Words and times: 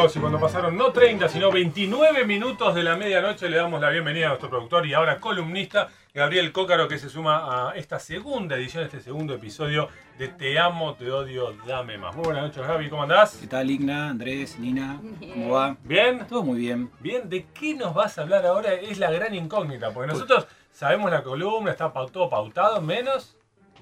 Amigos, 0.00 0.16
y 0.16 0.20
cuando 0.20 0.40
pasaron 0.40 0.76
no 0.76 0.92
30, 0.92 1.28
sino 1.28 1.50
29 1.50 2.24
minutos 2.24 2.74
de 2.74 2.82
la 2.82 2.96
medianoche 2.96 3.50
le 3.50 3.58
damos 3.58 3.80
la 3.82 3.90
bienvenida 3.90 4.26
a 4.26 4.28
nuestro 4.30 4.48
productor 4.48 4.86
y 4.86 4.94
ahora 4.94 5.20
columnista 5.20 5.88
Gabriel 6.14 6.52
Cócaro 6.52 6.88
que 6.88 6.98
se 6.98 7.10
suma 7.10 7.68
a 7.68 7.76
esta 7.76 7.98
segunda 7.98 8.56
edición, 8.56 8.84
este 8.84 9.00
segundo 9.00 9.34
episodio 9.34 9.88
de 10.18 10.28
Te 10.28 10.58
amo, 10.58 10.94
te 10.94 11.10
odio, 11.10 11.54
dame 11.66 11.98
más. 11.98 12.14
Muy 12.16 12.24
buenas 12.24 12.44
noches 12.44 12.66
Gaby, 12.66 12.88
¿cómo 12.88 13.02
andás? 13.02 13.36
¿Qué 13.40 13.46
tal, 13.46 13.70
Igna, 13.70 14.08
Andrés, 14.08 14.58
Nina? 14.58 15.00
¿Cómo 15.20 15.50
va? 15.50 15.76
¿Bien? 15.84 16.26
Todo 16.26 16.44
muy 16.44 16.58
bien. 16.58 16.90
Bien, 17.00 17.28
¿de 17.28 17.46
qué 17.52 17.74
nos 17.74 17.92
vas 17.92 18.16
a 18.16 18.22
hablar 18.22 18.46
ahora? 18.46 18.72
Es 18.72 18.98
la 18.98 19.10
gran 19.10 19.34
incógnita, 19.34 19.92
porque 19.92 20.12
nosotros 20.12 20.46
sabemos 20.72 21.10
la 21.10 21.22
columna, 21.22 21.72
está 21.72 21.92
todo 21.92 22.30
pautado, 22.30 22.80
menos 22.80 23.36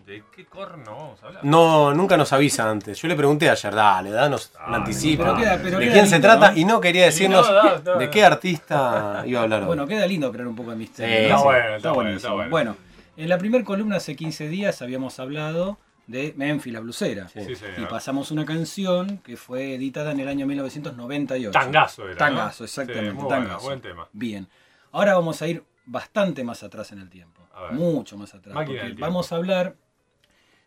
de 0.08 0.24
qué 0.34 0.46
corno 0.46 0.84
vamos 0.96 1.22
a 1.22 1.26
hablar. 1.26 1.44
No, 1.44 1.92
nunca 1.92 2.16
nos 2.16 2.32
avisa 2.32 2.68
antes. 2.70 2.98
Yo 3.00 3.08
le 3.08 3.14
pregunté 3.14 3.50
ayer, 3.50 3.74
dale, 3.74 4.10
danos 4.10 4.52
un 4.66 4.72
Ah, 4.74 4.76
anticipo. 4.78 5.22
pero 5.22 5.36
queda- 5.36 5.58
pero 5.62 5.78
¿De 5.78 5.84
queda 5.84 5.92
quién 5.92 6.06
se 6.06 6.12
lindo, 6.14 6.28
trata? 6.28 6.50
¿no? 6.52 6.56
Y 6.58 6.64
no 6.64 6.80
quería 6.80 7.04
decirnos 7.04 7.48
no, 7.50 7.62
no, 7.62 7.78
no, 7.84 7.98
de 7.98 8.08
qué 8.10 8.24
artista 8.24 9.22
iba 9.26 9.40
a 9.40 9.42
hablar 9.42 9.60
hoy. 9.60 9.66
Bueno, 9.66 9.86
queda 9.86 10.06
lindo 10.06 10.32
crear 10.32 10.48
un 10.48 10.56
poco 10.56 10.70
de 10.70 10.76
misterio. 10.76 11.14
Está 11.18 11.42
bueno, 11.42 11.76
está 11.76 11.92
bueno, 11.92 11.94
buenísimo. 12.10 12.40
está 12.42 12.48
bueno. 12.50 12.76
en 13.18 13.28
la 13.28 13.36
primera 13.38 13.62
columna 13.64 13.96
hace 13.96 14.16
15 14.16 14.48
días 14.48 14.80
habíamos 14.80 15.18
hablado 15.20 15.76
de 16.06 16.32
Memphis 16.36 16.72
la 16.72 16.80
blusera. 16.80 17.28
Sí. 17.28 17.40
Sí, 17.44 17.54
señor. 17.56 17.80
Y 17.80 17.84
pasamos 17.84 18.30
una 18.30 18.46
canción 18.46 19.18
que 19.18 19.36
fue 19.36 19.74
editada 19.74 20.12
en 20.12 20.20
el 20.20 20.28
año 20.28 20.46
1998. 20.46 21.50
Tangazo 21.50 22.04
era. 22.04 22.12
¿no? 22.12 22.16
Tangazo, 22.16 22.64
exactamente. 22.64 23.10
Sí, 23.10 23.14
muy 23.14 23.24
bueno, 23.24 23.42
tangazo. 23.44 23.66
buen 23.66 23.80
tema. 23.82 24.08
Bien. 24.12 24.48
Ahora 24.92 25.14
vamos 25.14 25.42
a 25.42 25.48
ir 25.48 25.62
bastante 25.84 26.44
más 26.44 26.62
atrás 26.62 26.92
en 26.92 27.00
el 27.00 27.10
tiempo. 27.10 27.42
A 27.54 27.62
ver. 27.64 27.72
Mucho 27.72 28.16
más 28.16 28.32
atrás. 28.34 28.54
Máquina 28.54 28.78
porque 28.78 28.86
tiempo. 28.94 29.00
vamos 29.06 29.32
a 29.32 29.36
hablar 29.36 29.74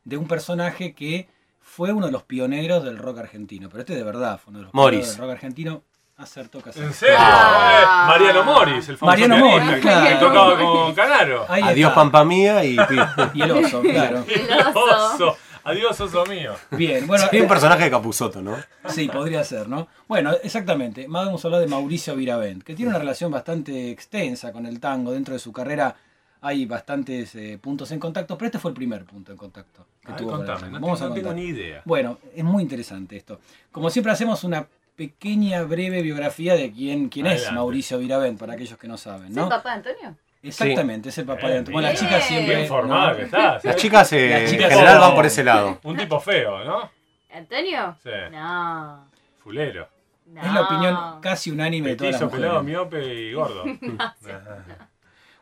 de 0.04 0.18
un 0.18 0.28
personaje 0.28 0.94
que 0.94 1.30
fue 1.60 1.94
uno 1.94 2.08
de 2.08 2.12
los 2.12 2.24
pioneros 2.24 2.84
del 2.84 2.98
rock 2.98 3.20
argentino. 3.20 3.70
Pero 3.70 3.82
este 3.82 3.96
de 3.96 4.04
verdad 4.04 4.40
fue 4.44 4.52
uno 4.52 4.60
de 4.60 4.66
los 4.66 4.74
Morris. 4.74 5.00
pioneros 5.00 5.18
del 5.18 5.22
rock 5.28 5.32
argentino. 5.36 5.84
Acertó 6.18 6.62
casi. 6.62 6.80
¿En 6.80 6.94
serio? 6.94 7.16
Ah. 7.18 7.82
Eh, 7.82 8.08
Mariano 8.20 8.44
Moris, 8.44 8.88
el 8.90 8.98
famoso 8.98 9.18
Mariano 9.28 9.74
que- 9.74 9.80
claro. 9.80 10.08
que 10.08 10.16
tocaba 10.24 10.58
con 10.60 10.94
Canaro. 10.94 11.46
Ahí 11.50 11.64
Adiós 11.64 11.90
está. 11.90 11.96
Pampa 11.96 12.24
Mía 12.24 12.64
y. 12.64 12.76
Y 13.34 13.42
el 13.42 13.52
oso, 13.52 13.82
claro. 13.82 14.24
El 14.28 14.68
oso. 14.76 15.38
Adiós, 15.64 16.00
oso 16.00 16.26
mío. 16.26 16.54
Bien, 16.72 17.06
bueno. 17.08 17.24
Sería 17.26 17.42
un 17.42 17.46
eh, 17.46 17.50
personaje 17.50 17.84
de 17.86 17.90
Capuzoto, 17.92 18.42
¿no? 18.42 18.56
Sí, 18.90 19.08
podría 19.08 19.44
ser, 19.44 19.68
¿no? 19.68 19.88
Bueno, 20.08 20.32
exactamente. 20.44 21.08
Más 21.08 21.26
vamos 21.26 21.44
a 21.44 21.48
hablar 21.48 21.62
de 21.62 21.68
Mauricio 21.68 22.16
Viravent, 22.16 22.64
que 22.64 22.76
tiene 22.76 22.90
una 22.90 23.00
relación 23.00 23.32
bastante 23.32 23.90
extensa 23.92 24.52
con 24.52 24.66
el 24.68 24.80
tango. 24.80 25.12
Dentro 25.14 25.34
de 25.34 25.40
su 25.40 25.52
carrera 25.52 25.96
hay 26.42 26.66
bastantes 26.66 27.36
eh, 27.36 27.60
puntos 27.62 27.92
en 27.92 28.00
contacto, 28.00 28.38
pero 28.38 28.48
este 28.48 28.60
fue 28.60 28.72
el 28.72 28.76
primer 28.76 29.06
punto 29.06 29.32
en 29.32 29.38
contacto 29.38 29.86
que 30.06 30.14
tuvo 30.14 30.32
contame, 30.32 30.68
no, 30.72 30.80
Vamos 30.80 31.00
tengo, 31.00 31.06
a 31.06 31.10
no 31.10 31.22
tengo 31.22 31.34
ni 31.34 31.44
idea. 31.44 31.82
Bueno, 31.86 32.18
es 32.36 32.44
muy 32.44 32.64
interesante 32.64 33.16
esto. 33.16 33.40
Como 33.72 33.90
siempre 33.92 34.12
hacemos 34.12 34.44
una 34.44 34.66
pequeña, 34.96 35.62
breve 35.64 36.02
biografía 36.02 36.56
de 36.56 36.72
quién, 36.72 37.10
quién 37.10 37.28
es. 37.28 37.52
Mauricio 37.52 38.00
Viravent, 38.00 38.40
para 38.40 38.54
aquellos 38.54 38.78
que 38.78 38.88
no 38.88 38.98
saben, 38.98 39.28
¿Es 39.30 39.36
¿no? 39.36 39.44
el 39.44 39.50
papá 39.50 39.70
de 39.70 39.76
Antonio? 39.76 40.16
Exactamente, 40.44 41.10
es 41.10 41.18
el 41.20 41.26
papá 41.26 41.48
de 41.50 41.58
Antonio. 41.60 41.74
Bueno, 41.74 41.88
la 41.88 41.94
bien. 41.94 42.04
chica 42.04 42.20
siempre... 42.22 42.56
Bien 42.56 42.68
formada 42.68 43.12
¿no? 43.12 43.18
que 43.18 43.24
estás. 43.24 43.64
Las 43.64 43.76
chicas 43.76 44.14
eh, 44.14 44.30
Las 44.30 44.42
en 44.42 44.48
chicas 44.48 44.70
general 44.70 45.00
van 45.00 45.16
por 45.16 45.26
ese 45.28 45.44
lado. 45.44 45.80
Un 45.84 45.96
tipo 45.98 46.20
feo, 46.20 46.64
¿no? 46.66 46.90
¿Antonio? 47.32 47.96
Sí. 48.02 48.10
No. 48.32 49.06
Fulero. 49.44 49.88
no. 50.26 50.42
Es 50.42 50.52
la 50.54 50.62
opinión 50.64 51.22
casi 51.22 51.52
unánime 51.52 51.90
de 51.90 51.96
todas 51.96 52.14
las 52.14 52.22
Petizo, 52.22 52.36
pelado, 52.36 52.64
mujeres. 52.64 52.80
miope 52.80 53.14
y 53.14 53.34
gordo. 53.34 53.64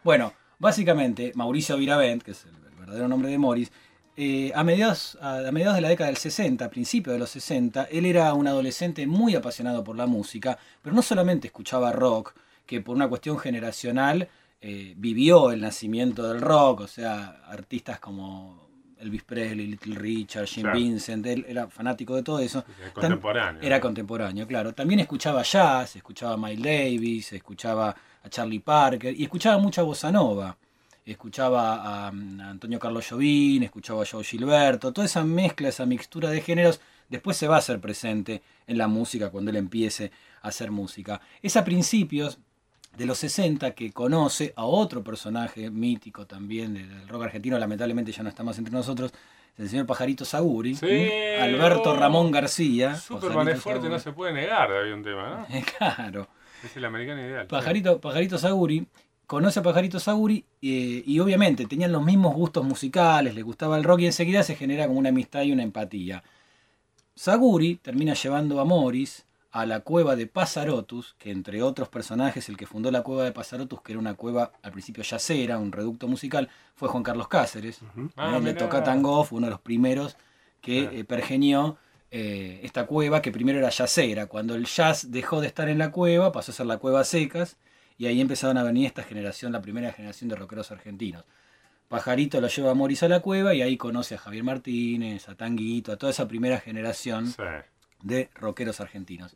Bueno, 0.04 0.32
básicamente, 0.60 1.32
Mauricio 1.36 1.78
Viravent, 1.78 2.22
que 2.22 2.32
es 2.32 2.46
el 2.46 2.60
el 2.70 2.76
verdadero 2.86 3.08
nombre 3.08 3.30
de 3.30 3.38
Morris, 3.38 3.72
eh, 4.16 4.52
a, 4.54 4.64
mediados, 4.64 5.18
a, 5.22 5.48
a 5.48 5.52
mediados 5.52 5.76
de 5.76 5.82
la 5.82 5.90
década 5.90 6.08
del 6.10 6.18
60, 6.18 6.66
a 6.66 6.70
principios 6.70 7.14
de 7.14 7.20
los 7.20 7.30
60, 7.30 7.86
él 7.86 8.06
era 8.06 8.34
un 8.34 8.48
adolescente 8.48 9.08
muy 9.08 9.36
apasionado 9.36 9.84
por 9.84 9.96
la 9.96 10.08
música, 10.08 10.58
pero 10.82 10.96
no 10.96 11.02
solamente 11.02 11.48
escuchaba 11.48 11.92
rock, 11.92 12.34
que 12.66 12.82
por 12.82 12.96
una 12.96 13.08
cuestión 13.08 13.38
generacional 13.38 14.28
eh, 14.62 14.94
vivió 14.98 15.52
el 15.52 15.62
nacimiento 15.62 16.28
del 16.28 16.42
rock, 16.42 16.82
o 16.82 16.88
sea, 16.88 17.42
artistas 17.48 18.00
como 18.00 18.68
Elvis 19.00 19.24
Presley, 19.24 19.68
Little 19.68 19.96
Richard, 19.96 20.46
Jim 20.48 20.64
Claro. 20.64 20.78
Vincent, 20.78 21.26
él 21.26 21.46
era 21.48 21.68
fanático 21.70 22.16
de 22.16 22.24
todo 22.24 22.40
eso. 22.40 22.66
Contemporáneo. 22.94 23.62
Era 23.62 23.80
contemporáneo, 23.80 24.46
claro. 24.46 24.74
También 24.74 25.00
escuchaba 25.00 25.44
jazz, 25.44 25.96
escuchaba 25.96 26.36
Miles 26.36 26.62
Davis, 26.62 27.32
escuchaba 27.34 27.96
a 28.24 28.30
Charlie 28.30 28.60
Parker 28.60 29.14
y 29.18 29.24
escuchaba 29.24 29.58
mucha 29.58 29.82
bossa 29.82 30.12
nova. 30.12 30.58
Escuchaba 31.06 31.76
a, 31.76 32.08
a 32.08 32.10
Antonio 32.10 32.80
Carlos 32.80 33.08
Jobim, 33.10 33.64
escuchaba 33.64 34.04
a 34.04 34.06
Joe 34.06 34.24
Gilberto. 34.24 34.94
Toda 34.94 35.06
esa 35.06 35.24
mezcla, 35.24 35.70
esa 35.70 35.86
mixtura 35.86 36.30
de 36.30 36.42
géneros, 36.42 36.80
después 37.10 37.36
se 37.36 37.48
va 37.48 37.56
a 37.56 37.60
hacer 37.60 37.80
presente 37.80 38.42
en 38.68 38.78
la 38.78 38.88
música 38.88 39.30
cuando 39.30 39.52
él 39.52 39.58
empiece 39.58 40.12
a 40.42 40.50
hacer 40.50 40.72
música. 40.72 41.20
Es 41.42 41.58
a 41.58 41.64
principios 41.66 42.40
de 42.98 43.06
los 43.06 43.18
60 43.20 43.72
que 43.72 43.92
conoce 43.92 44.54
a 44.56 44.66
otro 44.66 45.04
personaje 45.04 45.70
mítico 45.70 46.26
también 46.26 46.74
del 46.74 47.08
rock 47.08 47.24
argentino, 47.24 47.58
lamentablemente 47.58 48.12
ya 48.12 48.24
no 48.24 48.30
está 48.30 48.44
más 48.44 48.58
entre 48.58 48.74
nosotros, 48.74 49.14
el 49.58 49.70
señor 49.70 49.86
Pajarito 49.86 50.26
Saguri. 50.26 50.78
Alberto 51.40 51.92
oh. 51.92 51.96
Ramón 51.96 52.32
García. 52.32 52.96
Superman 52.96 53.50
es 53.50 53.62
fuerte, 53.62 53.82
Saguri. 53.82 53.94
no 53.94 54.00
se 54.00 54.12
puede 54.12 54.34
negar, 54.34 54.72
había 54.72 54.94
un 54.94 55.04
tema, 55.04 55.48
¿no? 55.50 55.62
Claro. 55.78 56.28
Es 56.64 56.76
el 56.78 56.86
americano 56.86 57.22
ideal. 57.22 57.48
Pajarito, 57.48 58.00
Pajarito 58.02 58.38
Saguri 58.38 58.86
conoce 59.28 59.60
a 59.60 59.64
Pajarito 59.64 60.00
Saguri 60.00 60.44
eh, 60.62 61.04
y 61.06 61.20
obviamente 61.20 61.66
tenían 61.66 61.92
los 61.92 62.04
mismos 62.04 62.34
gustos 62.36 62.64
musicales, 62.66 63.36
le 63.36 63.42
gustaba 63.44 63.78
el 63.78 63.84
rock 63.84 64.02
y 64.02 64.06
enseguida 64.08 64.44
se 64.44 64.56
genera 64.56 64.88
como 64.88 65.00
una 65.00 65.10
amistad 65.10 65.44
y 65.44 65.52
una 65.52 65.64
empatía. 65.64 66.24
Saguri 67.16 67.76
termina 67.76 68.14
llevando 68.14 68.60
a 68.60 68.66
Morris 68.66 69.26
a 69.52 69.66
la 69.66 69.80
cueva 69.80 70.16
de 70.16 70.28
Pasarotus, 70.28 71.16
que 71.18 71.32
entre 71.32 71.64
otros 71.64 71.90
personajes, 71.90 72.48
el 72.50 72.58
que 72.58 72.68
fundó 72.68 72.92
la 72.92 73.02
cueva 73.02 73.24
de 73.24 73.32
Pasarotus, 73.32 73.82
que 73.82 73.94
era 73.94 74.00
una 74.00 74.14
cueva 74.14 74.52
al 74.62 74.72
principio 74.72 75.04
yacera, 75.04 75.58
un 75.58 75.72
reducto 75.72 76.08
musical, 76.08 76.50
fue 76.76 76.88
Juan 76.88 77.02
Carlos 77.04 77.28
Cáceres. 77.28 77.80
Ah, 78.16 78.30
Eh, 78.30 78.34
le 78.34 78.40
mirá. 78.42 78.58
toca 78.58 78.84
tango, 78.84 79.24
fue 79.24 79.38
uno 79.38 79.48
de 79.48 79.52
los 79.52 79.60
primeros 79.62 80.18
que 80.62 81.00
eh, 81.00 81.04
pergeñó 81.04 81.78
eh, 82.12 82.60
esta 82.64 82.86
cueva, 82.86 83.22
que 83.22 83.32
primero 83.32 83.60
era 83.60 83.70
yacera. 83.70 84.26
Cuando 84.28 84.56
el 84.56 84.66
jazz 84.66 85.12
dejó 85.12 85.42
de 85.42 85.48
estar 85.48 85.70
en 85.70 85.78
la 85.78 85.92
cueva, 85.92 86.32
pasó 86.32 86.52
a 86.52 86.56
ser 86.56 86.66
la 86.66 86.78
cueva 86.78 87.04
secas, 87.04 87.58
y 87.98 88.06
ahí 88.08 88.22
empezaron 88.22 88.58
a 88.58 88.64
venir 88.64 88.86
esta 88.86 89.04
generación, 89.04 89.52
la 89.52 89.62
primera 89.62 89.92
generación 89.92 90.30
de 90.30 90.36
rockeros 90.36 90.72
argentinos. 90.72 91.26
Pajarito 91.88 92.40
lo 92.40 92.48
lleva 92.48 92.72
a 92.72 92.74
Morris 92.76 93.02
a 93.04 93.10
la 93.10 93.20
cueva 93.20 93.54
y 93.56 93.62
ahí 93.62 93.76
conoce 93.76 94.16
a 94.16 94.20
Javier 94.20 94.44
Martínez, 94.44 95.28
a 95.28 95.36
Tanguito, 95.36 95.92
a 95.92 95.98
toda 95.98 96.12
esa 96.12 96.28
primera 96.28 96.60
generación 96.60 97.28
Sí. 97.28 97.44
de 98.04 98.30
rockeros 98.36 98.80
argentinos. 98.80 99.36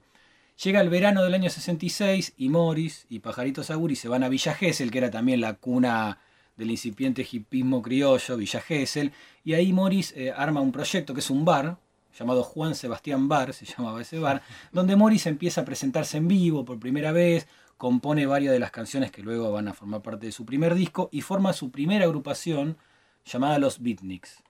Llega 0.64 0.80
el 0.82 0.90
verano 0.90 1.24
del 1.24 1.34
año 1.34 1.50
66 1.50 2.34
y 2.38 2.50
Morris 2.50 3.08
y 3.10 3.20
Pajarito 3.20 3.64
Saguri 3.64 3.96
se 3.96 4.08
van 4.08 4.24
a 4.24 4.30
Villa 4.30 4.54
Gesell, 4.54 4.92
que 4.92 5.00
era 5.00 5.10
también 5.10 5.42
la 5.42 5.56
cuna 5.56 6.20
del 6.56 6.70
incipiente 6.70 7.28
hipismo 7.30 7.82
criollo, 7.82 8.38
Villa 8.38 8.62
Gesell, 8.62 9.12
y 9.44 9.54
ahí 9.54 9.74
Morris 9.74 10.14
eh, 10.16 10.32
arma 10.32 10.62
un 10.62 10.72
proyecto 10.72 11.16
que 11.16 11.22
es 11.22 11.30
un 11.32 11.44
bar, 11.44 11.78
llamado 12.18 12.44
Juan 12.44 12.76
Sebastián 12.76 13.28
Bar, 13.28 13.54
se 13.54 13.66
llamaba 13.66 14.02
ese 14.02 14.20
bar, 14.20 14.42
donde 14.72 14.96
Morris 14.96 15.26
empieza 15.26 15.62
a 15.62 15.66
presentarse 15.66 16.18
en 16.18 16.28
vivo 16.28 16.66
por 16.66 16.80
primera 16.80 17.12
vez, 17.12 17.48
compone 17.78 18.26
varias 18.26 18.54
de 18.54 18.60
las 18.60 18.72
canciones 18.72 19.12
que 19.12 19.24
luego 19.24 19.52
van 19.52 19.68
a 19.68 19.74
formar 19.74 20.02
parte 20.02 20.28
de 20.28 20.32
su 20.32 20.46
primer 20.46 20.76
disco 20.76 21.10
y 21.12 21.22
forma 21.22 21.54
su 21.54 21.72
primera 21.72 22.06
agrupación 22.06 22.78
llamada 23.26 23.60
Los 23.60 23.82
Beatniks. 23.82 24.44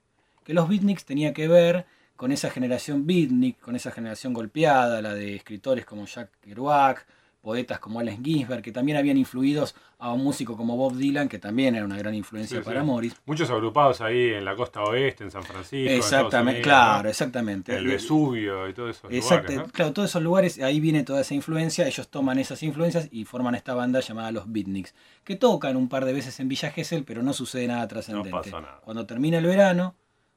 Que 0.44 0.54
los 0.54 0.68
Beatniks 0.68 1.06
tenía 1.06 1.34
que 1.34 1.48
ver 1.48 1.86
con 2.16 2.32
esa 2.32 2.50
generación 2.50 3.06
beatnik, 3.08 3.60
con 3.60 3.76
esa 3.76 3.92
generación 3.92 4.34
golpeada, 4.34 5.02
la 5.02 5.14
de 5.14 5.36
escritores 5.36 5.86
como 5.86 6.06
Jack 6.06 6.30
Kerouac, 6.42 7.06
poetas 7.44 7.78
como 7.80 8.00
Allen 8.00 8.24
Ginsberg, 8.24 8.62
que 8.64 8.72
también 8.72 8.98
habían 8.98 9.18
influido 9.18 9.68
a 10.00 10.14
un 10.14 10.24
músico 10.24 10.56
como 10.56 10.78
Bob 10.78 10.96
Dylan, 10.96 11.28
que 11.28 11.40
también 11.40 11.76
era 11.76 11.84
una 11.84 11.98
gran 11.98 12.16
influencia 12.16 12.60
Sí, 12.60 12.64
para 12.64 12.80
sí. 12.80 12.86
Morris. 12.88 13.16
Muchos 13.26 13.50
agrupados 13.50 14.00
ahí 14.00 14.30
en 14.34 14.46
la 14.46 14.56
costa 14.56 14.82
oeste, 14.82 15.26
en 15.26 15.32
San 15.32 15.44
Francisco. 15.44 15.92
Exactamente, 15.94 16.60
Unidos, 16.62 16.64
claro, 16.64 17.04
¿no? 17.04 17.10
exactamente. 17.10 17.76
El 17.76 17.86
Vesubio 17.86 18.68
y 18.70 18.74
todo 18.74 18.90
eso. 18.90 19.10
Exacto, 19.12 19.52
lugares, 19.52 19.68
¿no? 19.68 19.74
claro, 19.74 19.92
todos 19.94 20.10
esos 20.10 20.24
lugares, 20.24 20.60
ahí 20.62 20.80
viene 20.80 21.04
toda 21.04 21.20
esa 21.22 21.36
influencia, 21.36 21.86
ellos 21.86 22.08
toman 22.08 22.40
esas 22.40 22.64
influencias 22.64 23.10
y 23.12 23.26
forman 23.26 23.56
esta 23.56 23.74
banda 23.74 24.00
llamada 24.00 24.32
Los 24.32 24.50
Beatniks, 24.52 24.96
que 25.26 25.36
tocan 25.36 25.76
un 25.76 25.90
par 25.90 26.06
de 26.06 26.14
veces 26.14 26.40
en 26.40 26.48
Villa 26.48 26.72
Gesell, 26.72 27.04
pero 27.04 27.22
no 27.24 27.34
sucede 27.34 27.68
nada 27.68 27.86
trascendente. 27.90 28.30
pasa 28.32 28.62
nada. 28.62 28.80
Cuando 28.86 29.06
termina 29.06 29.38
el 29.38 29.46
verano, 29.46 29.96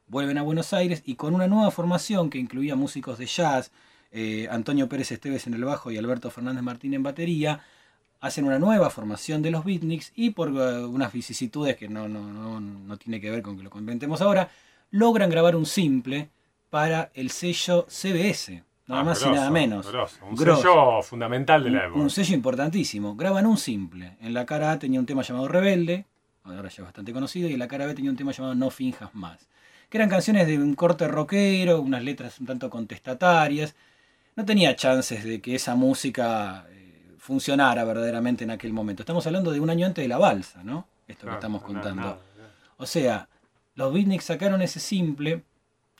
vuelven 0.09 0.39
a 0.39 0.43
Buenos 0.43 0.73
Aires 0.73 1.03
y 1.07 1.15
con 1.15 1.35
una 1.37 1.47
nueva 1.47 1.71
formación 1.71 2.31
que 2.31 2.39
incluía 2.39 2.75
músicos 2.75 3.17
de 3.19 3.27
jazz, 3.27 3.71
eh, 4.17 4.49
Antonio 4.51 4.89
Pérez 4.89 5.13
Esteves 5.13 5.47
en 5.47 5.55
el 5.55 5.65
bajo 5.65 5.91
y 5.91 5.99
Alberto 5.99 6.31
Fernández 6.31 6.63
Martín 6.63 6.95
en 6.95 7.03
batería, 7.03 7.61
hacen 8.21 8.45
una 8.47 8.59
nueva 8.59 8.89
formación 8.91 9.43
de 9.43 9.51
los 9.51 9.65
beatniks 9.65 10.13
y 10.17 10.31
por 10.31 10.49
eh, 10.49 10.85
unas 10.87 11.13
vicisitudes 11.13 11.77
que 11.77 11.89
no, 11.89 12.09
no, 12.09 12.21
no, 12.33 12.59
no 12.61 12.97
tiene 12.97 13.21
que 13.21 13.31
ver 13.31 13.43
con 13.43 13.57
que 13.57 13.63
lo 13.63 13.71
comentemos 13.71 14.21
ahora, 14.23 14.49
logran 14.91 15.29
grabar 15.31 15.55
un 15.55 15.67
simple 15.67 16.31
para 16.71 17.11
el 17.15 17.31
sello 17.31 17.87
CBS, 17.89 18.63
nada 18.87 19.03
Ah, 19.03 19.05
más 19.05 19.23
y 19.23 19.29
nada 19.31 19.51
menos. 19.51 19.87
grosso. 19.91 20.17
Un 20.27 20.35
Grosso. 20.35 20.63
sello 20.63 21.03
fundamental 21.03 21.63
de 21.63 21.71
la 21.71 21.79
Un, 21.81 21.85
época. 21.87 22.01
un 22.01 22.11
sello 22.11 22.35
importantísimo. 22.35 23.17
Graban 23.17 23.45
un 23.47 23.57
simple. 23.59 24.17
En 24.21 24.33
la 24.33 24.47
cara 24.47 24.73
A 24.73 24.79
tenía 24.79 24.99
un 24.99 25.07
tema 25.07 25.23
llamado 25.23 25.47
Rebelde, 25.49 26.07
ahora 26.45 26.63
ya 26.69 26.83
es 26.83 26.85
bastante 26.85 27.13
conocido, 27.13 27.49
y 27.49 27.53
en 27.53 27.59
la 27.59 27.69
cara 27.69 27.87
B 27.87 27.95
tenía 27.95 28.11
un 28.11 28.17
tema 28.17 28.33
llamado 28.33 28.55
No 28.55 28.71
Finjas 28.71 29.15
Más. 29.15 29.47
Que 29.91 29.99
eran 29.99 30.09
canciones 30.09 30.47
de 30.47 30.59
un 30.59 30.75
corte 30.75 31.07
rockero, 31.07 31.81
unas 31.81 32.03
letras 32.03 32.41
un 32.41 32.47
tanto 32.47 32.71
contestatarias. 32.71 33.75
No 34.37 34.45
tenía 34.45 34.77
chances 34.77 35.25
de 35.25 35.41
que 35.41 35.55
esa 35.55 35.75
música 35.75 36.67
eh, 36.71 37.15
funcionara 37.19 37.85
verdaderamente 37.85 38.45
en 38.45 38.51
aquel 38.51 38.73
momento. 38.73 39.03
Estamos 39.03 39.27
hablando 39.27 39.51
de 39.51 39.61
un 39.61 39.71
año 39.71 39.87
antes 39.87 40.05
de 40.05 40.09
la 40.09 40.19
balsa, 40.19 40.63
¿no? 40.63 40.87
Esto 41.09 41.27
que 41.27 41.33
Ah, 41.33 41.35
estamos 41.37 41.63
contando. 41.63 42.03
O 42.77 42.87
sea, 42.87 43.29
los 43.75 43.93
beatniks 43.95 44.25
sacaron 44.25 44.61
ese 44.61 44.81
simple, 44.81 45.43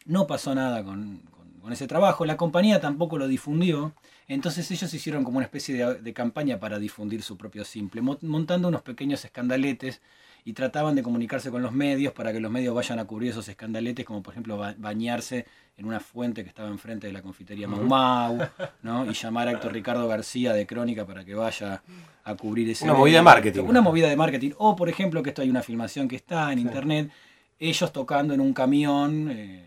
no 0.05 0.27
pasó 0.27 0.55
nada 0.55 0.85
con, 0.85 1.19
con- 1.31 1.47
con 1.61 1.73
ese 1.73 1.87
trabajo, 1.87 2.27
la 2.27 2.37
compañía 2.37 2.81
tampoco 2.81 3.17
lo 3.19 3.27
difundió, 3.27 3.95
entonces 4.29 4.71
ellos 4.71 4.93
hicieron 4.93 5.25
como 5.25 5.39
una 5.39 5.47
especie 5.47 5.75
de, 5.75 5.95
de 6.03 6.13
campaña 6.13 6.61
para 6.61 6.79
difundir 6.79 7.23
su 7.23 7.37
propio 7.39 7.65
simple, 7.65 8.03
mo- 8.03 8.19
montando 8.21 8.69
unos 8.69 8.83
pequeños 8.83 9.25
escandaletes 9.25 10.01
y 10.47 10.53
trataban 10.53 10.95
de 10.95 11.03
comunicarse 11.03 11.51
con 11.51 11.61
los 11.61 11.73
medios 11.73 12.13
para 12.15 12.33
que 12.33 12.39
los 12.41 12.51
medios 12.53 12.73
vayan 12.75 12.99
a 13.01 13.05
cubrir 13.05 13.33
esos 13.33 13.47
escandaletes, 13.49 14.05
como 14.07 14.23
por 14.23 14.33
ejemplo 14.33 14.57
ba- 14.57 14.75
bañarse 14.79 15.45
en 15.77 15.85
una 15.87 15.99
fuente 16.01 16.43
que 16.45 16.49
estaba 16.49 16.69
enfrente 16.69 17.09
de 17.09 17.13
la 17.13 17.21
confitería 17.21 17.67
Mau 17.69 17.83
Mau, 17.83 18.39
¿no? 18.83 19.05
y 19.11 19.13
llamar 19.13 19.49
a 19.49 19.51
Héctor 19.51 19.73
Ricardo 19.73 20.07
García 20.07 20.53
de 20.53 20.65
Crónica 20.65 21.05
para 21.05 21.25
que 21.25 21.35
vaya 21.35 21.83
a 22.25 22.35
cubrir 22.37 22.71
ese 22.71 22.85
Una 22.85 22.95
movida 22.95 23.17
de 23.19 23.23
marketing. 23.25 23.61
Una 23.65 23.81
movida 23.83 24.09
de 24.09 24.17
marketing. 24.17 24.53
O, 24.59 24.77
por 24.77 24.89
ejemplo, 24.89 25.21
que 25.23 25.31
esto 25.31 25.43
hay 25.43 25.51
una 25.51 25.63
filmación 25.65 26.07
que 26.09 26.17
está 26.17 26.53
en 26.53 26.61
internet, 26.61 27.11
ellos 27.59 27.93
tocando 27.93 28.33
en 28.33 28.41
un 28.41 28.53
camión, 28.53 29.29
eh, 29.31 29.65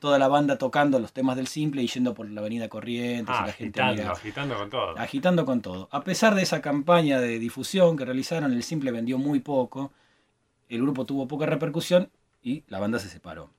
toda 0.00 0.18
la 0.18 0.28
banda 0.28 0.56
tocando 0.58 0.98
los 0.98 1.12
temas 1.12 1.36
del 1.36 1.46
simple 1.46 1.82
y 1.82 1.86
yendo 1.88 2.14
por 2.14 2.30
la 2.30 2.40
avenida 2.40 2.68
Corrientes, 2.68 3.34
y 3.34 3.38
Ah, 3.38 3.46
la 3.46 3.52
gente 3.52 3.80
agitando, 3.80 4.02
mira- 4.02 4.12
agitando 4.12 4.56
con 4.56 4.70
todo. 4.70 4.98
agitando 4.98 5.44
con 5.46 5.60
todo. 5.60 5.88
A 5.90 6.02
pesar 6.04 6.34
de 6.34 6.42
esa 6.42 6.60
campaña 6.62 7.20
de 7.20 7.38
difusión 7.38 7.96
que 7.96 8.04
realizaron, 8.04 8.52
el 8.52 8.62
simple 8.62 8.90
vendió 8.92 9.18
muy 9.18 9.40
poco, 9.40 9.92
el 10.68 10.82
grupo 10.82 11.04
tuvo 11.06 11.26
poca 11.26 11.46
repercusión 11.46 12.10
y 12.42 12.62
la 12.68 12.78
banda 12.78 12.98
se 12.98 13.08
separó. 13.08 13.50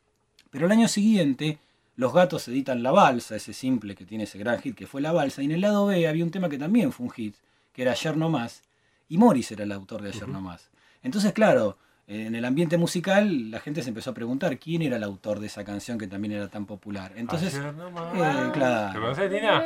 Pero 0.52 0.66
el 0.66 0.72
año 0.72 0.88
siguiente, 0.88 1.60
los 1.96 2.14
gatos 2.14 2.48
editan 2.48 2.82
La 2.84 2.92
Balsa, 2.92 3.36
ese 3.36 3.54
simple 3.54 3.94
que 3.96 4.06
tiene 4.06 4.24
ese 4.24 4.38
gran 4.40 4.60
hit 4.62 4.76
que 4.76 4.88
fue 4.88 5.02
La 5.02 5.12
Balsa, 5.12 5.42
y 5.42 5.46
en 5.46 5.52
el 5.52 5.62
lado 5.62 5.86
B 5.88 6.08
había 6.08 6.24
un 6.24 6.32
tema 6.32 6.50
que 6.50 6.58
también 6.58 6.92
fue 6.92 7.06
un 7.06 7.12
hit, 7.12 7.36
que 7.74 7.82
era 7.82 7.92
Ayer 7.92 8.16
No 8.16 8.30
Más, 8.30 8.64
y 9.10 9.18
Morris 9.18 9.52
era 9.52 9.64
el 9.64 9.72
autor 9.72 10.02
de 10.02 10.10
Ayer 10.10 10.28
No 10.28 10.40
Más. 10.42 10.70
Entonces, 11.04 11.34
claro, 11.34 11.78
en 12.12 12.34
el 12.36 12.44
ambiente 12.44 12.78
musical 12.78 13.52
la 13.52 13.60
gente 13.60 13.84
se 13.84 13.90
empezó 13.90 14.10
a 14.10 14.14
preguntar 14.14 14.58
quién 14.58 14.82
era 14.82 14.96
el 14.98 15.04
autor 15.04 15.40
de 15.40 15.46
esa 15.48 15.64
canción 15.64 15.98
que 16.00 16.08
también 16.08 16.32
era 16.34 16.48
tan 16.48 16.66
popular. 16.66 17.12
Entonces, 17.16 17.54
eh, 17.56 18.50
claro. 18.54 18.94
¿Te 18.94 19.00
conoces, 19.00 19.30
Tina? 19.32 19.64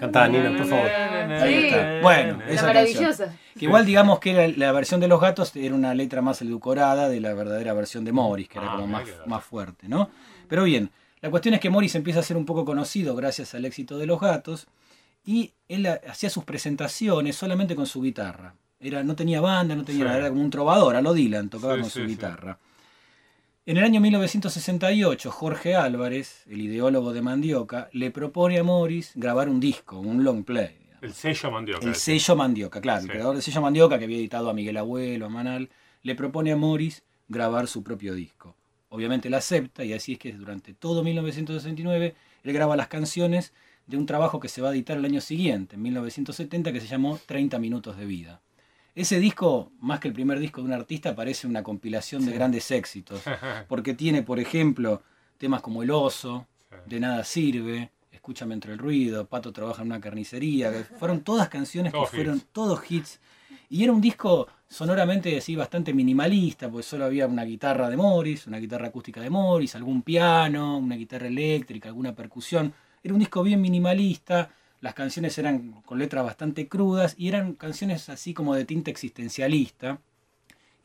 Cantá, 0.00 0.26
Nina, 0.28 0.56
por 0.56 0.66
favor. 0.66 0.86
Ahí 0.88 1.66
está. 1.66 2.00
Bueno, 2.00 2.38
La 2.38 2.50
esa 2.50 2.66
maravillosa. 2.66 3.36
Que 3.58 3.64
igual 3.66 3.84
digamos 3.86 4.18
que 4.20 4.32
la, 4.32 4.48
la 4.48 4.72
versión 4.72 5.00
de 5.00 5.08
los 5.08 5.20
gatos 5.20 5.54
era 5.54 5.74
una 5.74 5.94
letra 5.94 6.22
más 6.22 6.40
edulcorada 6.42 7.08
de 7.08 7.20
la 7.20 7.34
verdadera 7.34 7.72
versión 7.74 8.04
de 8.04 8.12
Morris, 8.12 8.48
que 8.48 8.58
era 8.58 8.72
Ah, 8.72 8.76
como 8.76 8.86
más, 8.86 9.04
más 9.26 9.44
fuerte, 9.44 9.88
¿no? 9.88 10.08
Pero 10.48 10.64
bien, 10.64 10.90
la 11.20 11.30
cuestión 11.30 11.54
es 11.54 11.60
que 11.60 11.68
Morris 11.70 11.94
empieza 11.94 12.20
a 12.20 12.22
ser 12.22 12.36
un 12.36 12.46
poco 12.46 12.64
conocido 12.64 13.14
gracias 13.14 13.54
al 13.54 13.64
éxito 13.66 13.98
de 13.98 14.06
los 14.06 14.18
gatos 14.18 14.66
y 15.24 15.52
él 15.68 15.86
ha- 15.86 16.00
hacía 16.08 16.30
sus 16.30 16.44
presentaciones 16.44 17.36
solamente 17.36 17.76
con 17.76 17.86
su 17.86 18.00
guitarra. 18.02 18.54
Era, 18.82 19.02
no 19.04 19.14
tenía 19.16 19.40
banda, 19.40 19.74
no 19.76 19.84
tenía 19.84 20.02
Sí. 20.02 20.04
nada, 20.06 20.18
era 20.18 20.28
como 20.28 20.42
un 20.42 20.50
trovador, 20.50 20.96
a 20.96 21.00
lo 21.00 21.14
Dylan, 21.14 21.48
tocaba 21.48 21.74
Sí, 21.76 21.80
con 21.82 21.90
sí, 21.90 22.00
su 22.00 22.06
guitarra. 22.06 22.58
En 23.64 23.76
el 23.76 23.84
año 23.84 24.00
1968, 24.00 25.30
Jorge 25.30 25.76
Álvarez, 25.76 26.42
el 26.50 26.60
ideólogo 26.62 27.12
de 27.12 27.22
Mandioca, 27.22 27.88
le 27.92 28.10
propone 28.10 28.58
a 28.58 28.64
Morris 28.64 29.12
grabar 29.14 29.48
un 29.48 29.60
disco, 29.60 30.00
un 30.00 30.24
long 30.24 30.42
play. 30.44 30.76
digamos. 30.80 31.02
El 31.02 31.12
sello 31.14 31.50
mandioca. 31.52 31.86
El 31.86 31.94
sello 31.94 32.36
Mandioca, 32.36 32.80
claro, 32.80 33.02
el 33.04 33.08
creador 33.10 33.34
del 33.34 33.42
sello 33.42 33.60
Mandioca, 33.60 33.98
que 33.98 34.04
había 34.04 34.16
editado 34.18 34.50
a 34.50 34.52
Miguel 34.54 34.76
Abuelo, 34.76 35.26
a 35.26 35.28
Manal, 35.28 35.68
le 36.02 36.14
propone 36.16 36.50
a 36.52 36.56
Morris 36.56 37.04
grabar 37.28 37.68
su 37.68 37.82
propio 37.84 38.14
disco. 38.14 38.56
Obviamente 38.88 39.28
él 39.28 39.34
acepta 39.34 39.84
y 39.84 39.92
así 39.92 40.14
es 40.14 40.18
que 40.18 40.32
durante 40.32 40.74
todo 40.74 41.02
1969 41.04 42.14
él 42.44 42.52
graba 42.52 42.76
las 42.76 42.88
canciones 42.88 43.52
de 43.86 43.96
un 43.96 44.06
trabajo 44.06 44.38
que 44.40 44.48
se 44.48 44.60
va 44.60 44.68
a 44.70 44.72
editar 44.72 44.96
el 44.96 45.04
año 45.04 45.20
siguiente, 45.20 45.76
en 45.76 45.82
1970, 45.82 46.72
que 46.72 46.80
se 46.80 46.86
llamó 46.88 47.18
30 47.26 47.58
minutos 47.58 47.96
de 47.96 48.06
vida. 48.06 48.40
Ese 48.94 49.18
disco, 49.20 49.72
más 49.80 50.00
que 50.00 50.08
el 50.08 50.14
primer 50.14 50.38
disco 50.38 50.60
de 50.60 50.66
un 50.66 50.72
artista, 50.74 51.14
parece 51.14 51.46
una 51.46 51.62
compilación 51.62 52.26
de 52.26 52.32
grandes 52.32 52.70
éxitos, 52.70 53.22
porque 53.68 53.94
tiene, 53.94 54.22
por 54.22 54.38
ejemplo, 54.38 55.02
temas 55.38 55.60
como 55.62 55.82
El 55.82 55.90
oso, 55.90 56.46
Sí. 56.70 56.78
De 56.86 57.00
nada 57.00 57.22
sirve, 57.22 57.90
Escúchame 58.10 58.54
entre 58.54 58.72
el 58.72 58.78
ruido, 58.78 59.26
Pato 59.26 59.52
trabaja 59.52 59.82
en 59.82 59.88
una 59.88 60.00
carnicería, 60.00 60.70
que 60.72 60.84
fueron 60.84 61.20
todas 61.22 61.48
canciones 61.50 61.92
que 61.92 61.98
Todos 61.98 62.10
fueron 62.10 62.36
hits. 62.36 62.46
todos 62.52 62.90
hits. 62.90 63.20
Y 63.68 63.82
era 63.84 63.92
un 63.92 64.00
disco 64.00 64.46
sonoramente 64.68 65.36
así 65.36 65.54
bastante 65.56 65.92
minimalista, 65.92 66.70
porque 66.70 66.84
solo 66.84 67.04
había 67.04 67.26
una 67.26 67.44
guitarra 67.44 67.90
de 67.90 67.96
Morris, 67.96 68.46
una 68.46 68.58
guitarra 68.58 68.88
acústica 68.88 69.20
de 69.20 69.28
Morris, 69.28 69.74
algún 69.74 70.00
piano, 70.02 70.78
una 70.78 70.94
guitarra 70.96 71.26
eléctrica, 71.26 71.88
alguna 71.88 72.14
percusión. 72.14 72.72
Era 73.02 73.12
un 73.12 73.20
disco 73.20 73.42
bien 73.42 73.60
minimalista, 73.60 74.50
las 74.82 74.92
canciones 74.94 75.38
eran 75.38 75.80
con 75.86 75.98
letras 75.98 76.24
bastante 76.24 76.68
crudas 76.68 77.14
y 77.16 77.28
eran 77.28 77.54
canciones 77.54 78.10
así 78.10 78.34
como 78.34 78.54
de 78.54 78.66
tinte 78.66 78.90
existencialista. 78.90 79.98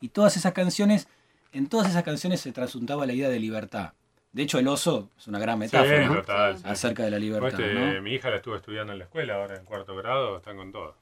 Y 0.00 0.08
todas 0.08 0.36
esas 0.38 0.52
canciones, 0.54 1.08
en 1.52 1.66
todas 1.68 1.90
esas 1.90 2.04
canciones 2.04 2.40
se 2.40 2.52
trasuntaba 2.52 3.04
la 3.04 3.12
idea 3.12 3.28
de 3.28 3.38
libertad. 3.40 3.92
De 4.32 4.42
hecho, 4.44 4.58
el 4.58 4.68
oso 4.68 5.10
es 5.18 5.26
una 5.26 5.38
gran 5.40 5.56
Sí, 5.56 5.60
metáfora 5.60 6.06
¿no? 6.06 6.14
total. 6.14 6.56
sí. 6.58 6.62
acerca 6.66 7.02
de 7.02 7.10
la 7.10 7.18
libertad. 7.18 7.60
Este, 7.60 7.74
¿no? 7.74 8.00
Mi 8.02 8.14
hija 8.14 8.30
la 8.30 8.36
estuvo 8.36 8.54
estudiando 8.56 8.92
en 8.92 9.00
la 9.00 9.04
escuela, 9.06 9.34
ahora 9.34 9.56
en 9.56 9.64
cuarto 9.64 9.96
grado, 9.96 10.36
están 10.38 10.56
con 10.56 10.70
todo. 10.70 10.94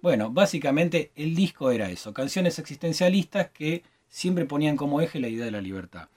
Bueno, 0.00 0.30
básicamente 0.30 1.10
el 1.16 1.34
disco 1.34 1.70
era 1.70 1.90
eso, 1.90 2.14
canciones 2.14 2.58
existencialistas 2.58 3.50
que 3.50 3.82
siempre 4.08 4.46
ponían 4.46 4.76
como 4.76 5.00
eje 5.02 5.18
la 5.20 5.28
idea 5.28 5.44
de 5.44 5.50
la 5.50 5.60
libertad. 5.60 6.08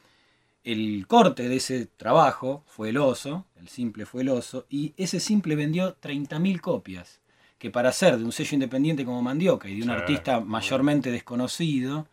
El 0.63 1.05
corte 1.07 1.49
de 1.49 1.55
ese 1.55 1.87
trabajo 1.97 2.63
fue 2.67 2.89
El 2.89 2.97
Oso, 2.97 3.45
el 3.59 3.67
simple 3.67 4.05
fue 4.05 4.21
El 4.21 4.29
Oso, 4.29 4.65
y 4.69 4.93
ese 4.97 5.19
simple 5.19 5.55
vendió 5.55 5.97
30.000 5.99 6.59
copias, 6.61 7.19
que 7.57 7.71
para 7.71 7.91
ser 7.91 8.17
de 8.17 8.23
un 8.23 8.31
sello 8.31 8.53
independiente 8.53 9.03
como 9.03 9.21
Mandioca 9.21 9.67
y 9.69 9.77
de 9.77 9.83
un 9.83 9.89
artista 9.89 10.39
mayormente 10.39 11.11
desconocido, 11.11 12.07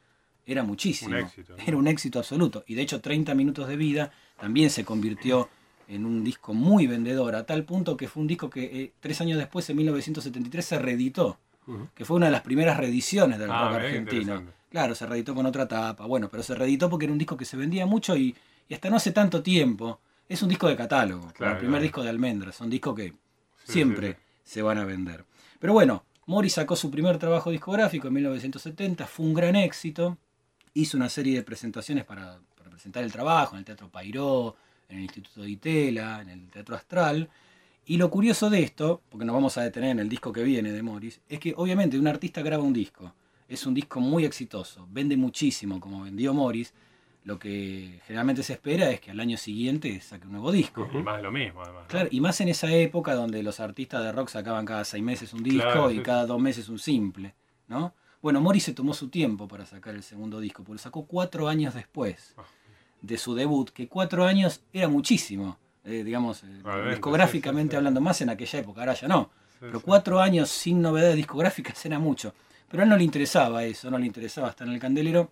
era 0.46 0.62
muchísimo. 0.62 1.10
Un 1.10 1.24
éxito, 1.24 1.56
¿no? 1.56 1.62
Era 1.66 1.76
un 1.76 1.88
éxito 1.88 2.18
absoluto. 2.18 2.64
Y 2.66 2.75
de 2.75 2.82
hecho 2.82 3.02
30 3.02 3.34
minutos 3.34 3.68
de 3.68 3.76
vida 3.76 4.12
también 4.40 4.70
se 4.70 4.84
convirtió 4.84 5.50
en 5.87 6.06
un 6.06 6.25
disco 6.25 6.54
muy 6.54 6.87
vendedor, 6.87 7.34
a 7.34 7.44
tal 7.44 7.64
punto 7.64 7.96
que 7.96 8.08
fue 8.08 8.23
un 8.23 8.26
disco 8.26 8.49
que 8.49 8.64
eh, 8.64 8.92
tres 9.00 9.20
años 9.20 9.38
después, 9.38 9.68
en 9.68 9.76
1973, 9.76 10.64
se 10.64 10.78
reeditó 10.78 11.38
que 11.94 12.06
fue 12.06 12.16
una 12.16 12.26
de 12.26 12.32
las 12.32 12.40
primeras 12.40 12.78
reediciones 12.78 13.38
del 13.38 13.50
Ah, 13.50 13.68
rock 13.68 13.75
argentino. 13.82 14.42
Claro, 14.70 14.94
se 14.94 15.06
reeditó 15.06 15.34
con 15.34 15.46
otra 15.46 15.66
tapa, 15.66 16.04
bueno, 16.06 16.28
pero 16.28 16.42
se 16.42 16.54
reeditó 16.54 16.90
porque 16.90 17.06
era 17.06 17.12
un 17.12 17.18
disco 17.18 17.37
que 17.37 17.44
se 17.44 17.56
vendía 17.56 17.87
mucho 17.87 18.16
y, 18.16 18.37
y 18.68 18.75
hasta 18.75 18.90
no 18.90 18.96
hace 18.96 19.12
tanto 19.12 19.42
tiempo. 19.42 20.00
Es 20.28 20.42
un 20.42 20.50
disco 20.50 20.68
de 20.68 20.76
catálogo, 20.76 21.32
como 21.37 21.50
el 21.50 21.56
primer 21.56 21.58
claro. 21.58 21.82
disco 21.82 22.02
de 22.02 22.10
Almendras, 22.10 22.54
son 22.54 22.68
discos 22.68 22.94
que 22.94 23.14
Sí, 23.64 23.72
siempre 23.72 24.12
sí, 24.44 24.52
se 24.52 24.62
van 24.62 24.78
a 24.78 24.84
vender. 24.84 25.25
Pero 25.58 25.72
bueno, 25.72 26.04
Mori 26.26 26.50
sacó 26.50 26.76
su 26.76 26.90
primer 26.90 27.18
trabajo 27.18 27.50
discográfico 27.50 28.08
en 28.08 28.14
1970, 28.14 29.06
fue 29.06 29.26
un 29.26 29.34
gran 29.34 29.56
éxito, 29.56 30.18
hizo 30.75 30.96
una 30.96 31.08
serie 31.08 31.34
de 31.37 31.42
presentaciones 31.42 32.04
para, 32.04 32.38
para 32.56 32.70
presentar 32.70 33.04
el 33.04 33.12
trabajo 33.12 33.54
en 33.54 33.60
el 33.60 33.64
Teatro 33.64 33.88
Pairó, 33.90 34.56
en 34.88 34.98
el 34.98 35.02
Instituto 35.04 35.42
de 35.42 35.50
Itela, 35.50 36.20
en 36.22 36.28
el 36.28 36.50
Teatro 36.50 36.76
Astral. 36.76 37.28
Y 37.87 37.96
lo 37.96 38.10
curioso 38.10 38.50
de 38.50 38.62
esto, 38.62 39.00
porque 39.08 39.25
nos 39.25 39.34
vamos 39.34 39.56
a 39.56 39.62
detener 39.62 39.90
en 39.90 40.00
el 40.00 40.08
disco 40.08 40.32
que 40.32 40.42
viene 40.42 40.72
de 40.72 40.82
Morris, 40.82 41.20
es 41.28 41.40
que 41.40 41.54
obviamente 41.56 41.98
un 41.98 42.06
artista 42.06 42.42
graba 42.42 42.62
un 42.62 42.75
disco. 42.75 43.14
Es 43.49 43.67
un 43.67 43.75
disco 43.75 44.00
muy 44.00 44.25
exitoso, 44.25 44.87
vende 44.90 45.17
muchísimo 45.17 45.81
como 45.81 46.02
vendió 46.02 46.35
Morris. 46.35 46.73
Lo 47.25 47.38
que 47.38 48.00
generalmente 48.07 48.43
se 48.43 48.55
espera 48.55 48.90
es 48.90 49.00
que 49.00 49.11
al 49.11 49.21
año 49.21 49.37
siguiente 49.37 50.00
saque 50.00 50.26
un 50.26 50.33
nuevo 50.33 50.52
disco. 50.52 50.88
Y 50.93 50.99
más 50.99 51.17
de 51.17 51.23
lo 51.23 51.33
mismo, 51.33 51.62
además. 51.62 51.83
¿no? 51.83 51.88
Claro, 51.88 52.09
y 52.11 52.21
más 52.21 52.40
en 52.40 52.49
esa 52.49 52.71
época 52.73 53.14
donde 53.14 53.43
los 53.43 53.61
artistas 53.61 54.02
de 54.02 54.12
rock 54.12 54.28
sacaban 54.28 54.64
cada 54.64 54.85
seis 54.85 55.02
meses 55.02 55.33
un 55.35 55.43
disco 55.43 55.61
Claro, 55.62 55.90
y 55.90 56.02
cada 56.02 56.26
dos 56.26 56.40
meses 56.40 56.69
un 56.69 56.78
simple, 56.78 57.35
¿no? 57.67 57.93
Bueno, 58.23 58.40
Morris 58.40 58.64
se 58.64 58.73
tomó 58.73 58.95
su 58.95 59.09
tiempo 59.09 59.47
para 59.47 59.64
sacar 59.67 59.95
el 59.95 60.02
segundo 60.02 60.40
disco, 60.40 60.62
porque 60.62 60.75
lo 60.75 60.78
sacó 60.78 61.05
cuatro 61.07 61.49
años 61.49 61.75
después 61.75 62.35
Ah. 62.37 62.43
de 63.02 63.17
su 63.19 63.35
debut, 63.35 63.71
que 63.71 63.88
cuatro 63.88 64.25
años 64.25 64.62
era 64.73 64.88
muchísimo, 64.88 65.57
eh, 65.85 66.02
digamos, 66.05 66.43
eh, 66.45 66.62
discográficamente 66.90 67.71
sí, 67.71 67.71
sí, 67.71 67.71
sí. 67.73 67.76
hablando, 67.76 68.00
más 68.00 68.21
en 68.23 68.31
aquella 68.31 68.59
época, 68.59 68.81
ahora 68.81 68.95
ya 68.95 69.07
no. 69.09 69.31
Pero 69.61 69.81
cuatro 69.81 70.21
años 70.21 70.49
sin 70.50 70.81
novedades 70.81 71.17
discográficas 71.17 71.85
era 71.85 71.99
mucho. 71.99 72.33
Pero 72.70 72.82
a 72.82 72.84
él 72.84 72.90
no 72.90 72.96
le 72.96 73.04
interesaba 73.04 73.64
eso, 73.64 73.90
no 73.90 73.98
le 73.98 74.06
interesaba 74.06 74.48
estar 74.50 74.66
en 74.66 74.75
el 74.75 74.80
candelero. 74.80 75.30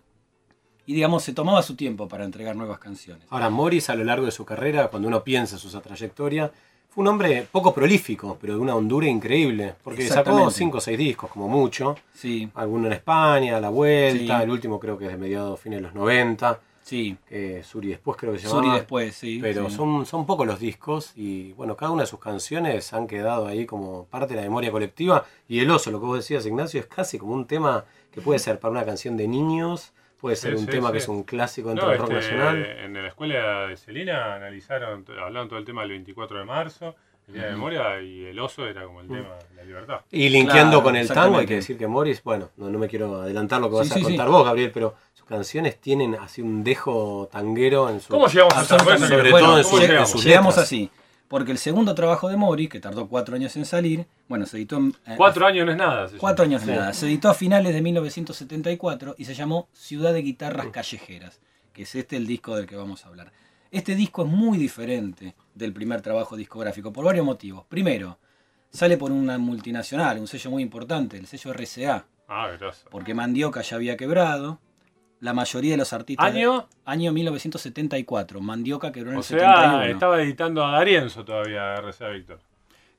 Y 0.85 0.93
digamos, 0.93 1.23
se 1.23 1.33
tomaba 1.33 1.61
su 1.63 1.75
tiempo 1.75 2.07
para 2.07 2.23
entregar 2.23 2.55
nuevas 2.55 2.79
canciones. 2.79 3.25
Ahora, 3.29 3.49
Morris 3.49 3.89
a 3.89 3.95
lo 3.95 4.03
largo 4.05 4.25
de 4.25 4.31
su 4.31 4.45
carrera, 4.45 4.87
cuando 4.87 5.07
uno 5.09 5.23
piensa 5.23 5.57
su 5.57 5.69
trayectoria, 5.79 6.51
Fue 6.89 7.03
un 7.03 7.09
hombre 7.09 7.45
poco 7.51 7.75
prolífico, 7.75 8.39
pero 8.41 8.55
de 8.55 8.59
una 8.59 8.73
hondura 8.73 9.05
increíble. 9.07 9.75
Porque 9.83 10.07
sacó 10.07 10.21
Exactamente. 10.21 10.53
5 10.55 10.77
o 10.77 10.81
6 10.81 10.97
discos, 10.97 11.29
como 11.29 11.47
mucho. 11.47 11.95
Sí, 12.13 12.49
Alguno 12.55 12.87
en 12.87 12.93
España, 12.93 13.59
La 13.59 13.69
Vuelta, 13.69 14.37
Sí. 14.39 14.43
el 14.43 14.49
último 14.49 14.79
creo 14.79 14.97
que 14.97 15.05
es 15.05 15.11
de 15.11 15.17
mediados, 15.17 15.59
fines 15.59 15.77
de 15.77 15.83
los 15.83 15.93
90. 15.93 16.59
Sí. 16.87 17.17
Que 17.27 17.63
Suri 17.63 17.89
después 17.89 18.17
creo 18.17 18.33
que 18.33 18.39
se 18.39 18.47
Suri 18.47 18.61
llamaba. 18.67 18.75
después, 18.79 19.15
sí. 19.15 19.39
Pero 19.41 19.69
sí. 19.69 19.75
son, 19.75 20.05
son 20.05 20.25
pocos 20.25 20.47
los 20.47 20.59
discos 20.59 21.13
y 21.15 21.53
bueno, 21.53 21.75
cada 21.75 21.91
una 21.91 22.03
de 22.03 22.07
sus 22.07 22.19
canciones 22.19 22.93
han 22.93 23.07
quedado 23.07 23.47
ahí 23.47 23.65
como 23.65 24.05
parte 24.07 24.33
de 24.33 24.37
la 24.37 24.43
memoria 24.43 24.71
colectiva. 24.71 25.25
Y 25.47 25.59
El 25.59 25.69
Oso, 25.71 25.91
lo 25.91 25.99
que 25.99 26.05
vos 26.05 26.17
decías, 26.17 26.45
Ignacio, 26.45 26.79
es 26.79 26.87
casi 26.87 27.17
como 27.19 27.33
un 27.33 27.45
tema 27.47 27.85
que 28.11 28.21
puede 28.21 28.39
ser 28.39 28.59
para 28.59 28.71
una 28.71 28.85
canción 28.85 29.15
de 29.17 29.27
niños, 29.27 29.93
puede 30.19 30.35
ser 30.35 30.53
Sí, 30.53 30.59
un 30.59 30.65
sí, 30.65 30.71
tema 30.71 30.87
sí. 30.87 30.91
que 30.93 30.97
es 30.99 31.07
un 31.07 31.23
clásico 31.23 31.69
dentro 31.69 31.85
No, 31.85 31.91
del 31.91 31.99
rock 32.01 32.11
este, 32.13 32.35
nacional. 32.35 32.65
En 32.65 32.93
la 32.93 33.07
escuela 33.07 33.67
de 33.67 33.77
Celina 33.77 34.35
analizaron, 34.35 35.05
hablaron 35.21 35.47
todo 35.49 35.59
el 35.59 35.65
tema 35.65 35.81
del 35.81 35.91
24 35.91 36.39
de 36.39 36.45
marzo, 36.45 36.95
el 37.27 37.33
Día 37.33 37.43
de 37.45 37.51
Memoria, 37.51 38.01
y 38.01 38.25
el 38.25 38.39
oso 38.39 38.65
era 38.65 38.85
como 38.85 39.01
el 39.01 39.07
tema 39.07 39.35
de 39.49 39.55
la 39.55 39.63
libertad. 39.63 40.01
Y 40.11 40.29
linkeando 40.29 40.77
Claro, 40.77 40.83
con 40.83 40.95
el 40.95 41.07
tango, 41.07 41.37
hay 41.39 41.45
que 41.45 41.55
decir 41.55 41.77
que 41.77 41.87
Morris, 41.87 42.23
bueno, 42.23 42.49
no, 42.57 42.69
no 42.69 42.79
me 42.79 42.87
quiero 42.87 43.21
adelantar 43.21 43.59
lo 43.61 43.69
que 43.69 43.75
vas 43.75 43.87
Sí, 43.87 43.93
a 43.93 43.95
sí, 43.95 43.99
sí. 44.01 44.05
contar 44.05 44.29
vos, 44.29 44.45
Gabriel, 44.45 44.71
pero 44.73 44.95
sus 45.13 45.25
canciones 45.27 45.79
tienen 45.81 46.15
así 46.15 46.41
un 46.41 46.63
dejo 46.63 47.27
tanguero 47.31 47.89
en 47.89 47.99
su. 47.99 48.09
¿Cómo 48.09 48.27
llegamos 48.27 48.55
a. 48.55 48.63
Sobre 48.65 49.31
Bueno, 49.31 49.47
todo 49.47 49.57
en 49.57 49.63
¿Cómo 49.63 49.75
sus- 49.75 49.79
lleg- 49.79 49.83
en 49.83 49.89
llegamos? 49.89 50.09
sus 50.11 50.23
llegamos 50.23 50.53
letras. 50.55 50.65
así. 50.65 50.89
Porque 51.27 51.51
el 51.51 51.57
segundo 51.57 51.93
trabajo 51.93 52.29
de 52.29 52.37
Mori, 52.37 52.69
que 52.69 52.79
tardó 52.79 53.09
cuatro 53.09 53.35
años 53.35 53.53
en 53.57 53.65
salir, 53.65 54.05
bueno, 54.29 54.45
se 54.45 54.55
editó 54.55 54.77
en, 54.77 54.95
eh, 55.05 55.15
Cuatro 55.17 55.45
años 55.45 55.65
no 55.65 55.73
es 55.73 55.77
nada. 55.77 56.09
Cuatro 56.17 56.45
años 56.45 56.65
nada. 56.65 56.93
Se 56.93 57.05
editó 57.05 57.29
a 57.29 57.33
finales 57.33 57.73
de 57.73 57.81
1974 57.81 59.15
y 59.17 59.25
se 59.25 59.33
llamó 59.33 59.67
Ciudad 59.73 60.13
de 60.13 60.21
Guitarras 60.21 60.67
Callejeras, 60.67 61.41
que 61.73 61.81
es 61.83 61.93
este 61.95 62.15
el 62.15 62.27
disco 62.27 62.55
del 62.55 62.65
que 62.65 62.77
vamos 62.77 63.03
a 63.05 63.09
hablar. 63.09 63.33
Este 63.71 63.95
disco 63.95 64.23
es 64.23 64.29
muy 64.29 64.57
diferente 64.57 65.35
del 65.57 65.73
primer 65.73 66.01
trabajo 66.01 66.35
discográfico 66.35 66.91
por 66.93 67.05
varios 67.05 67.25
motivos. 67.25 67.65
Primero, 67.67 68.17
sale 68.69 68.97
por 68.97 69.11
una 69.11 69.37
multinacional, 69.37 70.19
un 70.19 70.27
sello 70.27 70.51
muy 70.51 70.63
importante, 70.63 71.17
el 71.17 71.25
sello 71.27 71.51
RCA, 71.53 72.05
Ah, 72.27 72.49
grosso. 72.57 72.87
porque 72.91 73.13
Mandioca 73.13 73.61
ya 73.61 73.75
había 73.77 73.97
quebrado. 73.97 74.59
La 75.19 75.33
mayoría 75.33 75.71
de 75.71 75.77
los 75.77 75.93
artistas... 75.93 76.27
¿Año? 76.27 76.67
Año 76.85 77.11
1974. 77.11 78.39
Mandioca 78.39 78.91
quebró 78.91 79.11
en 79.11 79.17
O 79.17 79.19
el 79.19 79.23
sea, 79.25 79.39
71. 79.39 79.83
estaba 79.85 80.21
editando 80.21 80.63
a 80.63 80.71
Darienzo 80.71 81.25
todavía, 81.25 81.75
RCA 81.77 82.09
Víctor. 82.09 82.39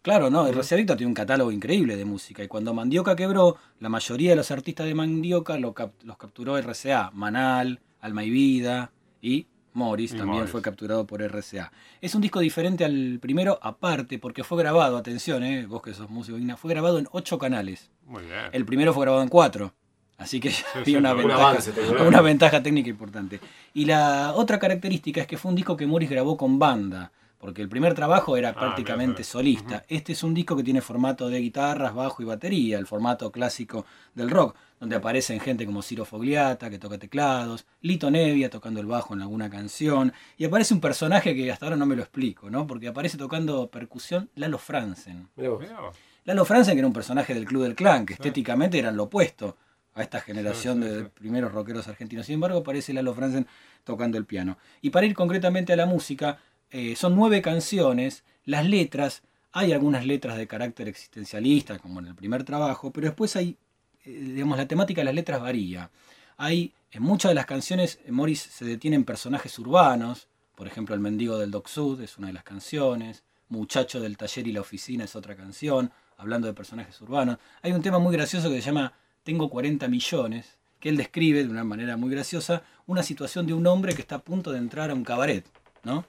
Claro, 0.02 0.30
no, 0.30 0.46
RCA 0.50 0.76
Víctor 0.76 0.96
tiene 0.96 1.08
un 1.10 1.14
catálogo 1.14 1.52
increíble 1.52 1.96
de 1.96 2.04
música 2.04 2.42
y 2.42 2.48
cuando 2.48 2.72
Mandioca 2.74 3.14
quebró, 3.14 3.56
la 3.80 3.88
mayoría 3.88 4.30
de 4.30 4.36
los 4.36 4.50
artistas 4.50 4.86
de 4.86 4.94
Mandioca 4.94 5.58
lo 5.58 5.74
cap- 5.74 5.92
los 6.02 6.16
capturó 6.16 6.56
RCA, 6.58 7.10
Manal, 7.12 7.80
Alma 8.00 8.24
y 8.24 8.30
Vida 8.30 8.90
y 9.20 9.46
Morris 9.78 10.12
Y 10.12 10.16
también 10.16 10.38
Morris. 10.40 10.50
fue 10.50 10.60
capturado 10.60 11.06
por 11.06 11.22
RCA. 11.22 11.72
Es 12.00 12.14
un 12.14 12.20
disco 12.20 12.40
diferente 12.40 12.84
al 12.84 13.18
primero 13.20 13.58
aparte 13.62 14.18
porque 14.18 14.44
fue 14.44 14.58
grabado, 14.58 14.96
atención, 14.96 15.42
eh, 15.44 15.66
vos 15.66 15.80
que 15.82 15.94
sos 15.94 16.10
músico, 16.10 16.38
fue 16.56 16.70
grabado 16.70 16.98
en 16.98 17.08
ocho 17.12 17.38
canales. 17.38 17.90
Muy 18.06 18.24
bien. 18.24 18.50
El 18.52 18.64
primero 18.66 18.92
fue 18.92 19.04
grabado 19.04 19.22
en 19.22 19.28
cuatro. 19.28 19.72
Así 20.18 20.40
que 20.40 20.50
sí, 20.50 20.64
había 20.74 20.98
una, 20.98 21.12
un 21.12 21.18
ventaja, 21.18 21.48
avance 21.48 21.72
una 22.06 22.20
ventaja 22.20 22.62
técnica 22.62 22.90
importante. 22.90 23.40
Y 23.72 23.84
la 23.84 24.32
otra 24.34 24.58
característica 24.58 25.20
es 25.20 25.26
que 25.26 25.38
fue 25.38 25.50
un 25.50 25.54
disco 25.54 25.76
que 25.76 25.86
Morris 25.86 26.10
grabó 26.10 26.36
con 26.36 26.58
banda, 26.58 27.12
porque 27.38 27.62
el 27.62 27.68
primer 27.68 27.94
trabajo 27.94 28.36
era 28.36 28.50
Ah, 28.50 28.54
prácticamente 28.54 29.22
solista. 29.24 29.84
Este 29.88 30.12
es 30.12 30.22
un 30.22 30.34
disco 30.34 30.56
que 30.56 30.64
tiene 30.64 30.80
formato 30.80 31.28
de 31.28 31.38
guitarras, 31.40 31.94
bajo 31.94 32.22
y 32.22 32.26
batería, 32.26 32.78
el 32.78 32.86
formato 32.86 33.30
clásico 33.30 33.86
del 34.14 34.28
rock, 34.30 34.56
donde 34.80 34.96
aparecen 34.96 35.38
gente 35.40 35.64
como 35.64 35.82
Ciro 35.82 36.04
Fogliata, 36.04 36.68
que 36.70 36.78
toca 36.78 36.98
teclados, 36.98 37.66
Lito 37.80 38.10
Nevia 38.10 38.50
tocando 38.50 38.80
el 38.80 38.86
bajo 38.86 39.14
en 39.14 39.22
alguna 39.22 39.48
canción, 39.50 40.12
y 40.36 40.44
aparece 40.44 40.74
un 40.74 40.80
personaje 40.80 41.34
que 41.34 41.50
hasta 41.52 41.66
ahora 41.66 41.76
no 41.76 41.86
me 41.86 41.96
lo 41.96 42.02
explico, 42.02 42.50
¿no? 42.50 42.66
Porque 42.66 42.88
aparece 42.88 43.16
tocando 43.16 43.68
percusión 43.70 44.30
Lalo 44.34 44.58
Franzen. 44.58 45.28
Mirá 45.36 45.50
vos. 45.50 45.60
Mirá 45.60 45.80
vos. 45.80 45.96
Lalo 46.24 46.44
Franzen, 46.44 46.74
que 46.74 46.80
era 46.80 46.86
un 46.86 46.92
personaje 46.92 47.34
del 47.34 47.44
Club 47.46 47.62
del 47.62 47.74
Clan, 47.74 48.04
que 48.04 48.12
estéticamente 48.14 48.78
eran 48.78 48.96
lo 48.96 49.04
opuesto 49.04 49.56
a 49.94 50.02
esta 50.02 50.20
generación 50.20 50.82
Sí, 50.82 50.88
sí, 50.88 50.94
de 50.94 51.04
primeros 51.06 51.50
rockeros 51.52 51.88
argentinos. 51.88 52.26
Sin 52.26 52.34
embargo, 52.34 52.58
aparece 52.58 52.92
Lalo 52.92 53.14
Franzen 53.14 53.46
tocando 53.82 54.18
el 54.18 54.26
piano. 54.26 54.58
Y 54.82 54.90
para 54.90 55.06
ir 55.06 55.14
concretamente 55.14 55.72
a 55.72 55.76
la 55.76 55.86
música, 55.86 56.38
eh, 56.70 56.96
son 56.96 57.16
nueve 57.16 57.42
canciones, 57.42 58.24
las 58.44 58.66
letras, 58.66 59.22
hay 59.52 59.72
algunas 59.72 60.04
letras 60.06 60.36
de 60.36 60.46
carácter 60.46 60.88
existencialista, 60.88 61.78
como 61.78 62.00
en 62.00 62.06
el 62.06 62.14
primer 62.14 62.44
trabajo, 62.44 62.92
pero 62.92 63.06
después 63.06 63.36
hay, 63.36 63.56
eh, 64.04 64.10
digamos, 64.10 64.58
la 64.58 64.68
temática 64.68 65.00
de 65.00 65.06
las 65.06 65.14
letras 65.14 65.40
varía. 65.40 65.90
Hay, 66.36 66.72
en 66.90 67.02
muchas 67.02 67.30
de 67.30 67.34
las 67.34 67.46
canciones, 67.46 68.00
eh, 68.04 68.12
Morris 68.12 68.40
se 68.40 68.64
detiene 68.64 68.96
en 68.96 69.04
personajes 69.04 69.58
urbanos, 69.58 70.28
por 70.54 70.66
ejemplo, 70.66 70.94
El 70.94 71.00
mendigo 71.00 71.38
del 71.38 71.50
Doc 71.50 71.68
Sud 71.68 72.00
es 72.00 72.18
una 72.18 72.26
de 72.26 72.32
las 72.32 72.42
canciones, 72.42 73.22
Muchacho 73.48 74.00
del 74.00 74.18
taller 74.18 74.46
y 74.46 74.52
la 74.52 74.60
oficina 74.60 75.04
es 75.04 75.16
otra 75.16 75.34
canción, 75.34 75.90
hablando 76.18 76.46
de 76.46 76.52
personajes 76.52 77.00
urbanos. 77.00 77.38
Hay 77.62 77.72
un 77.72 77.80
tema 77.80 77.98
muy 77.98 78.12
gracioso 78.12 78.50
que 78.50 78.56
se 78.56 78.66
llama 78.66 78.92
Tengo 79.22 79.48
40 79.48 79.88
millones, 79.88 80.58
que 80.80 80.90
él 80.90 80.96
describe 80.96 81.44
de 81.44 81.48
una 81.48 81.64
manera 81.64 81.96
muy 81.96 82.10
graciosa 82.10 82.62
una 82.86 83.02
situación 83.02 83.46
de 83.46 83.54
un 83.54 83.66
hombre 83.66 83.94
que 83.94 84.02
está 84.02 84.16
a 84.16 84.22
punto 84.22 84.52
de 84.52 84.58
entrar 84.58 84.90
a 84.90 84.94
un 84.94 85.04
cabaret, 85.04 85.46
¿no? 85.82 86.04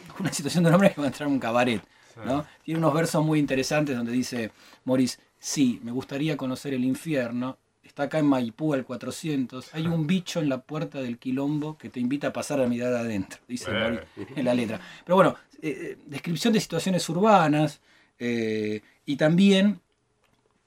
Una 0.20 0.32
situación 0.32 0.64
de 0.64 0.68
un 0.70 0.74
hombre 0.74 0.90
que 0.92 1.00
va 1.00 1.04
a 1.06 1.10
entrar 1.10 1.28
a 1.28 1.32
un 1.32 1.38
cabaret, 1.38 1.82
¿no? 2.24 2.44
Tiene 2.64 2.78
unos 2.78 2.94
versos 2.94 3.24
muy 3.24 3.38
interesantes 3.38 3.96
donde 3.96 4.12
dice 4.12 4.50
Morris, 4.84 5.18
sí, 5.38 5.80
me 5.82 5.90
gustaría 5.92 6.36
conocer 6.36 6.74
el 6.74 6.84
infierno, 6.84 7.56
está 7.82 8.04
acá 8.04 8.18
en 8.18 8.26
Maipú 8.26 8.74
al 8.74 8.84
400, 8.84 9.74
hay 9.74 9.86
un 9.86 10.06
bicho 10.06 10.40
en 10.40 10.48
la 10.48 10.58
puerta 10.62 11.00
del 11.00 11.18
quilombo 11.18 11.76
que 11.78 11.88
te 11.88 12.00
invita 12.00 12.28
a 12.28 12.32
pasar 12.32 12.60
a 12.60 12.66
mirar 12.66 12.94
adentro, 12.94 13.40
dice 13.48 13.70
Eh. 13.70 13.74
Morris 13.82 14.00
en 14.36 14.44
la 14.44 14.54
letra. 14.54 14.80
Pero 15.04 15.16
bueno, 15.16 15.36
eh, 15.62 15.96
descripción 16.06 16.52
de 16.52 16.60
situaciones 16.60 17.08
urbanas 17.08 17.80
eh, 18.18 18.82
y 19.06 19.16
también 19.16 19.80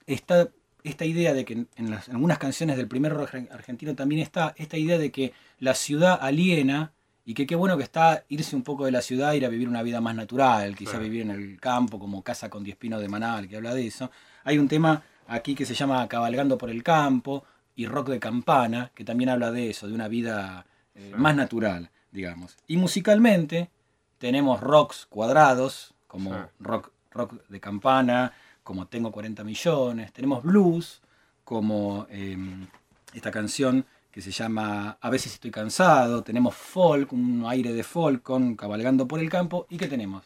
está 0.08 0.50
esta 0.84 1.05
idea 1.05 1.34
de 1.34 1.46
que 1.46 1.53
en, 1.53 1.67
en 1.77 1.89
las- 1.89 2.08
en 2.10 2.15
algunas 2.15 2.38
canciones 2.38 2.77
del 2.77 2.88
primer 2.88 3.13
rock 3.13 3.32
argen- 3.34 3.51
argentino 3.51 3.96
también 3.96 4.22
está 4.22 4.53
esta 4.58 4.77
idea 4.77 4.98
de 5.00 5.12
que 5.12 5.34
la 5.60 5.74
ciudad 5.74 6.20
aliena 6.22 6.91
y 7.25 7.34
que 7.34 7.48
qué 7.48 7.55
bueno 7.55 7.75
que 7.75 7.84
está 7.84 8.24
irse 8.29 8.55
un 8.55 8.62
poco 8.62 8.86
de 8.86 8.91
la 8.91 9.01
ciudad, 9.01 9.34
ir 9.34 9.46
a 9.46 9.50
vivir 9.50 9.67
una 9.67 9.82
vida 9.82 10.00
más 10.00 10.15
natural, 10.15 10.75
quizá 10.75 11.00
vivir 11.00 11.24
en 11.24 11.32
el 11.32 11.60
campo 11.60 11.98
como 11.98 12.24
Casa 12.24 12.50
con 12.50 12.63
Diez 12.63 12.77
Pinos 12.77 13.01
de 13.01 13.10
Manal, 13.10 13.50
que 13.50 13.58
habla 13.58 13.74
de 13.74 13.88
eso. 13.88 14.12
Hay 14.44 14.60
un 14.60 14.67
tema 14.67 15.01
aquí 15.27 15.55
que 15.55 15.65
se 15.65 15.74
llama 15.74 16.08
Cabalgando 16.08 16.58
por 16.58 16.70
el 16.70 16.84
Campo 16.84 17.44
y 17.75 17.88
Rock 17.88 18.10
de 18.10 18.20
Campana, 18.20 18.91
que 18.94 19.03
también 19.03 19.29
habla 19.29 19.51
de 19.51 19.72
eso, 19.72 19.88
de 19.88 19.94
una 19.94 20.08
vida 20.08 20.67
eh, 20.94 21.13
más 21.17 21.36
natural, 21.36 21.89
digamos. 22.12 22.58
Y 22.67 22.77
musicalmente 22.77 23.72
tenemos 24.20 24.62
rocks 24.62 25.08
cuadrados, 25.08 25.96
como 26.08 26.32
rock, 26.60 26.91
rock 27.12 27.48
de 27.50 27.60
campana, 27.60 28.34
como 28.63 28.88
Tengo 28.88 29.12
40 29.12 29.44
millones, 29.44 30.13
tenemos 30.13 30.44
blues, 30.44 31.01
como 31.44 32.08
eh, 32.10 32.38
esta 33.13 33.32
canción 33.32 33.86
que 34.15 34.22
se 34.22 34.31
llama 34.31 34.98
A 35.01 35.10
veces 35.10 35.34
estoy 35.34 35.51
cansado, 35.51 36.24
tenemos 36.24 36.55
folk, 36.55 37.12
un 37.12 37.43
aire 37.50 37.74
de 37.74 37.84
folk 37.84 38.22
con 38.24 38.55
Cabalgando 38.55 39.05
por 39.05 39.19
el 39.19 39.29
campo, 39.29 39.67
¿y 39.69 39.75
qué 39.77 39.88
tenemos? 39.88 40.24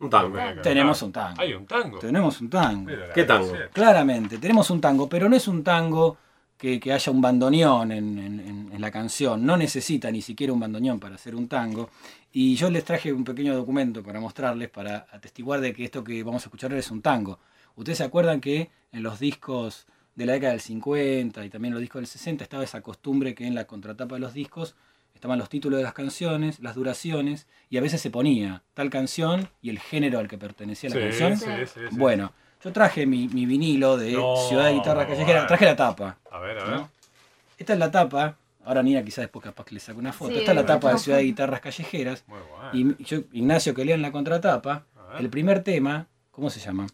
Un 0.00 0.10
tango. 0.10 0.36
Tenemos 0.60 1.00
un 1.00 1.12
tango. 1.12 1.40
Hay 1.40 1.54
un 1.54 1.64
tango. 1.64 1.98
Tenemos 1.98 2.38
un 2.42 2.50
tango. 2.50 2.90
¿Qué 3.14 3.24
tango? 3.24 3.50
Claramente, 3.72 4.36
tenemos 4.36 4.68
un 4.68 4.82
tango, 4.82 5.08
pero 5.08 5.30
no 5.30 5.36
es 5.36 5.48
un 5.48 5.64
tango 5.64 6.18
que, 6.58 6.78
que 6.78 6.92
haya 6.92 7.10
un 7.10 7.22
bandoneón 7.22 7.90
en, 7.90 8.18
en- 8.18 8.40
en- 8.40 8.70
en 8.74 8.80
la 8.82 8.90
canción. 8.90 9.46
No 9.46 9.56
necesita 9.56 10.10
ni 10.10 10.20
siquiera 10.20 10.52
un 10.52 10.60
bandoneón 10.60 11.00
para 11.00 11.14
hacer 11.14 11.34
un 11.34 11.48
tango. 11.48 11.88
Y 12.32 12.54
yo 12.56 12.68
les 12.68 12.84
traje 12.84 13.14
un 13.14 13.24
pequeño 13.24 13.54
documento 13.54 14.02
para 14.02 14.20
mostrarles, 14.20 14.68
para 14.68 15.06
atestiguar 15.10 15.62
de 15.62 15.72
que 15.72 15.84
esto 15.84 16.04
que 16.04 16.22
vamos 16.22 16.42
a 16.42 16.46
escuchar 16.48 16.70
ahora 16.70 16.80
es 16.80 16.90
un 16.90 17.00
tango. 17.00 17.38
Ustedes 17.76 17.96
se 17.96 18.04
acuerdan 18.04 18.42
que 18.42 18.70
en 18.92 19.02
los 19.02 19.18
discos 19.18 19.86
de 20.14 20.26
la 20.26 20.32
década 20.34 20.52
del 20.52 20.60
50 20.60 21.44
y 21.44 21.50
también 21.50 21.72
los 21.74 21.80
discos 21.80 22.00
del 22.00 22.06
60 22.06 22.44
estaba 22.44 22.64
esa 22.64 22.80
costumbre 22.82 23.34
que 23.34 23.46
en 23.46 23.54
la 23.54 23.66
contratapa 23.66 24.14
de 24.16 24.20
los 24.20 24.34
discos 24.34 24.74
estaban 25.14 25.38
los 25.38 25.48
títulos 25.48 25.78
de 25.78 25.84
las 25.84 25.92
canciones, 25.94 26.58
las 26.60 26.74
duraciones, 26.74 27.46
y 27.70 27.76
a 27.78 27.80
veces 27.80 28.00
se 28.00 28.10
ponía 28.10 28.62
tal 28.74 28.90
canción 28.90 29.48
y 29.62 29.70
el 29.70 29.78
género 29.78 30.18
al 30.18 30.28
que 30.28 30.36
pertenecía 30.38 30.90
la 30.90 30.96
Sí, 30.96 31.00
canción. 31.02 31.36
sí, 31.38 31.46
sí, 31.72 31.80
sí. 31.90 31.96
Bueno, 31.96 32.32
yo 32.64 32.72
traje 32.72 33.06
mi, 33.06 33.28
mi 33.28 33.46
vinilo 33.46 33.96
de 33.96 34.12
No, 34.12 34.36
Ciudad 34.48 34.66
de 34.66 34.74
Guitarra 34.74 35.06
Callejera, 35.06 35.32
bueno. 35.40 35.46
traje 35.48 35.64
la 35.64 35.76
tapa. 35.76 36.18
A 36.30 36.38
ver, 36.40 36.58
a 36.58 36.64
ver. 36.64 36.74
¿no? 36.74 36.90
Esta 37.56 37.72
es 37.74 37.78
la 37.78 37.90
tapa, 37.90 38.36
ahora 38.64 38.82
Nina 38.82 39.02
quizás 39.04 39.22
después 39.22 39.44
capaz 39.44 39.64
que 39.64 39.74
le 39.74 39.80
saque 39.80 39.98
una 39.98 40.12
foto. 40.12 40.32
Sí, 40.32 40.38
Esta 40.40 40.50
es 40.52 40.56
la 40.56 40.66
tapa 40.66 40.92
de. 40.92 40.98
Ciudad 40.98 41.18
de 41.18 41.24
Guitarras 41.24 41.60
Callejeras. 41.60 42.24
Muy 42.26 42.38
bueno. 42.72 42.96
Y 42.98 43.04
yo, 43.04 43.18
Ignacio 43.32 43.74
que 43.74 43.84
lea 43.84 43.94
en 43.94 44.02
la 44.02 44.10
contratapa, 44.12 44.84
el 45.20 45.30
primer 45.30 45.62
tema, 45.62 46.08
¿cómo 46.32 46.50
se 46.50 46.58
llama? 46.58 46.86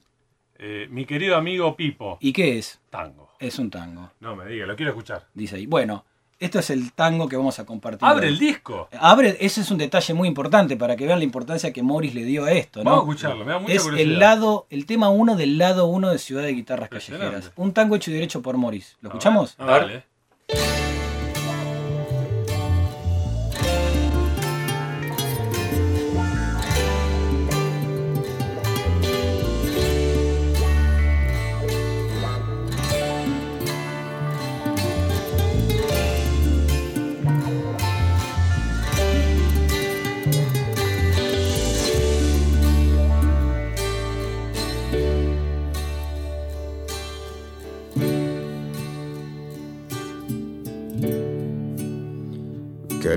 Eh, 0.58 0.88
mi 0.90 1.04
querido 1.04 1.36
amigo 1.36 1.76
Pipo, 1.76 2.18
¿Y 2.20 2.32
qué 2.32 2.58
es? 2.58 2.80
tango. 2.90 3.28
Es 3.38 3.58
un 3.60 3.70
tango, 3.70 4.10
No 4.20 4.34
me 4.34 4.46
diga, 4.46 4.66
lo 4.66 4.74
quiero 4.74 4.90
escuchar. 4.90 5.26
dice 5.34 5.54
ahí. 5.56 5.66
Bueno, 5.66 6.04
esto 6.40 6.58
es 6.58 6.70
el 6.70 6.92
tango 6.92 7.28
que 7.28 7.36
vamos 7.36 7.58
a 7.60 7.64
compartir. 7.66 8.06
Abre 8.08 8.26
hoy. 8.26 8.32
el 8.32 8.38
disco. 8.40 8.88
Abre, 8.98 9.36
ese 9.40 9.60
es 9.60 9.70
un 9.70 9.78
detalle 9.78 10.14
muy 10.14 10.26
importante 10.26 10.76
para 10.76 10.96
que 10.96 11.06
vean 11.06 11.18
la 11.20 11.24
importancia 11.24 11.72
que 11.72 11.82
Morris 11.82 12.14
le 12.14 12.24
dio 12.24 12.44
a 12.44 12.52
esto, 12.52 12.82
¿no? 12.82 12.90
Vamos 12.90 13.06
a 13.06 13.10
escucharlo, 13.12 13.44
me 13.44 13.52
da 13.52 13.58
mucha 13.60 13.72
es 13.72 13.82
curiosidad. 13.82 14.12
el 14.12 14.18
lado, 14.18 14.66
el 14.70 14.86
tema 14.86 15.10
1 15.10 15.36
del 15.36 15.58
lado 15.58 15.86
1 15.86 16.10
de 16.10 16.18
Ciudad 16.18 16.42
de 16.42 16.52
Guitarras. 16.52 16.88
Callejeras. 16.88 17.52
Un 17.56 17.72
tango 17.72 17.94
hecho 17.94 18.10
y 18.10 18.14
derecho 18.14 18.42
por 18.42 18.56
Morris. 18.56 18.96
¿Lo 19.00 19.10
A 19.10 19.12
ver, 19.12 19.18
escuchamos? 19.18 19.56
Dale. 19.56 20.97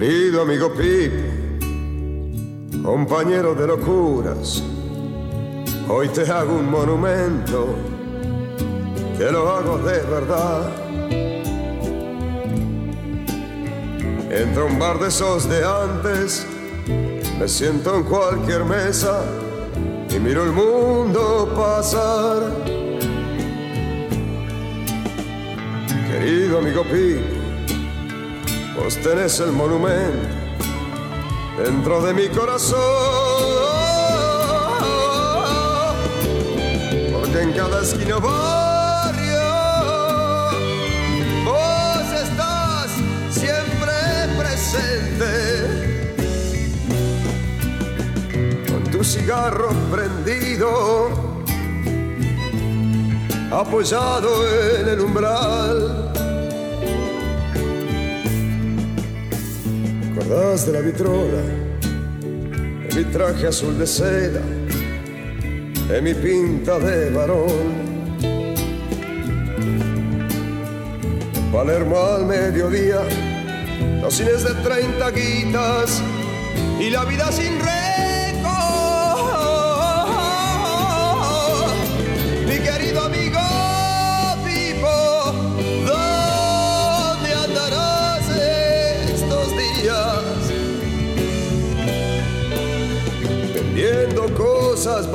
Querido 0.02 0.42
amigo 0.42 0.74
Pip, 0.74 1.12
compañero 2.84 3.54
de 3.54 3.68
locuras, 3.68 4.64
hoy 5.88 6.08
te 6.08 6.22
hago 6.22 6.56
un 6.56 6.72
monumento, 6.72 7.68
que 9.16 9.32
lo 9.32 9.48
hago 9.48 9.78
de 9.78 10.00
verdad. 10.02 10.72
Entro 14.32 14.64
a 14.64 14.66
un 14.66 14.80
bar 14.80 14.98
de 14.98 15.10
esos 15.10 15.48
de 15.48 15.64
antes, 15.64 16.48
me 17.40 17.48
siento 17.48 17.96
en 17.96 18.04
cualquier 18.06 18.66
mesa 18.66 19.24
y 20.10 20.18
miro 20.20 20.46
el 20.46 20.52
mundo 20.52 21.54
pasar. 21.56 22.42
Querido 26.12 26.58
amigo 26.58 26.82
Pip, 26.86 27.41
vos 28.84 28.98
tenés 28.98 29.40
el 29.40 29.52
monumento 29.52 30.28
dentro 31.64 32.02
de 32.02 32.14
mi 32.14 32.28
corazón. 32.30 32.80
Porque 37.14 37.42
en 37.42 37.54
cada 37.54 37.82
esquina 37.82 38.18
barrio 38.18 39.50
vos 41.46 42.08
estás 42.26 42.92
siempre 43.30 43.94
presente. 44.40 45.34
Con 48.68 48.84
tu 48.92 49.04
cigarro 49.04 49.70
prendido, 49.92 51.10
apoyado 53.52 54.32
en 54.80 54.88
el 54.88 55.00
umbral. 55.02 56.11
De 60.32 60.72
la 60.72 60.80
vitrola, 60.80 61.42
de 61.82 62.96
mi 62.96 63.04
traje 63.12 63.48
azul 63.48 63.78
de 63.78 63.86
seda, 63.86 64.40
de 65.90 66.02
mi 66.02 66.14
pinta 66.14 66.80
de 66.80 67.10
varón. 67.10 67.92
Palermo 71.52 71.98
al 72.00 72.26
mediodía, 72.28 73.02
los 74.02 74.14
cines 74.14 74.46
de 74.46 74.54
30 74.54 75.12
guitas 75.12 76.02
y 76.80 76.90
la 76.90 77.04
vida 77.04 77.30
sin 77.34 77.60
récord. 77.60 77.81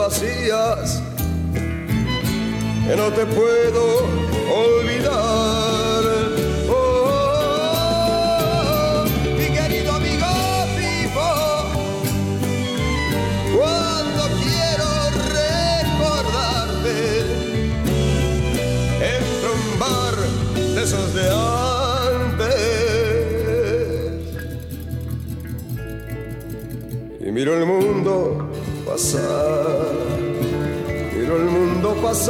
Vacías 0.06 1.02
que 2.86 2.94
no 2.96 3.10
te 3.10 3.26
puedo 3.26 4.04
olvidar. 4.04 4.75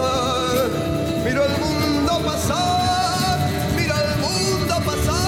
Pasar, 0.00 0.68
miro 1.24 1.42
el 1.44 1.52
mundo 1.59 2.12
pasar, 2.24 3.38
miro 3.76 3.94
el 3.94 4.18
mundo 4.20 4.74
pasar. 4.85 5.22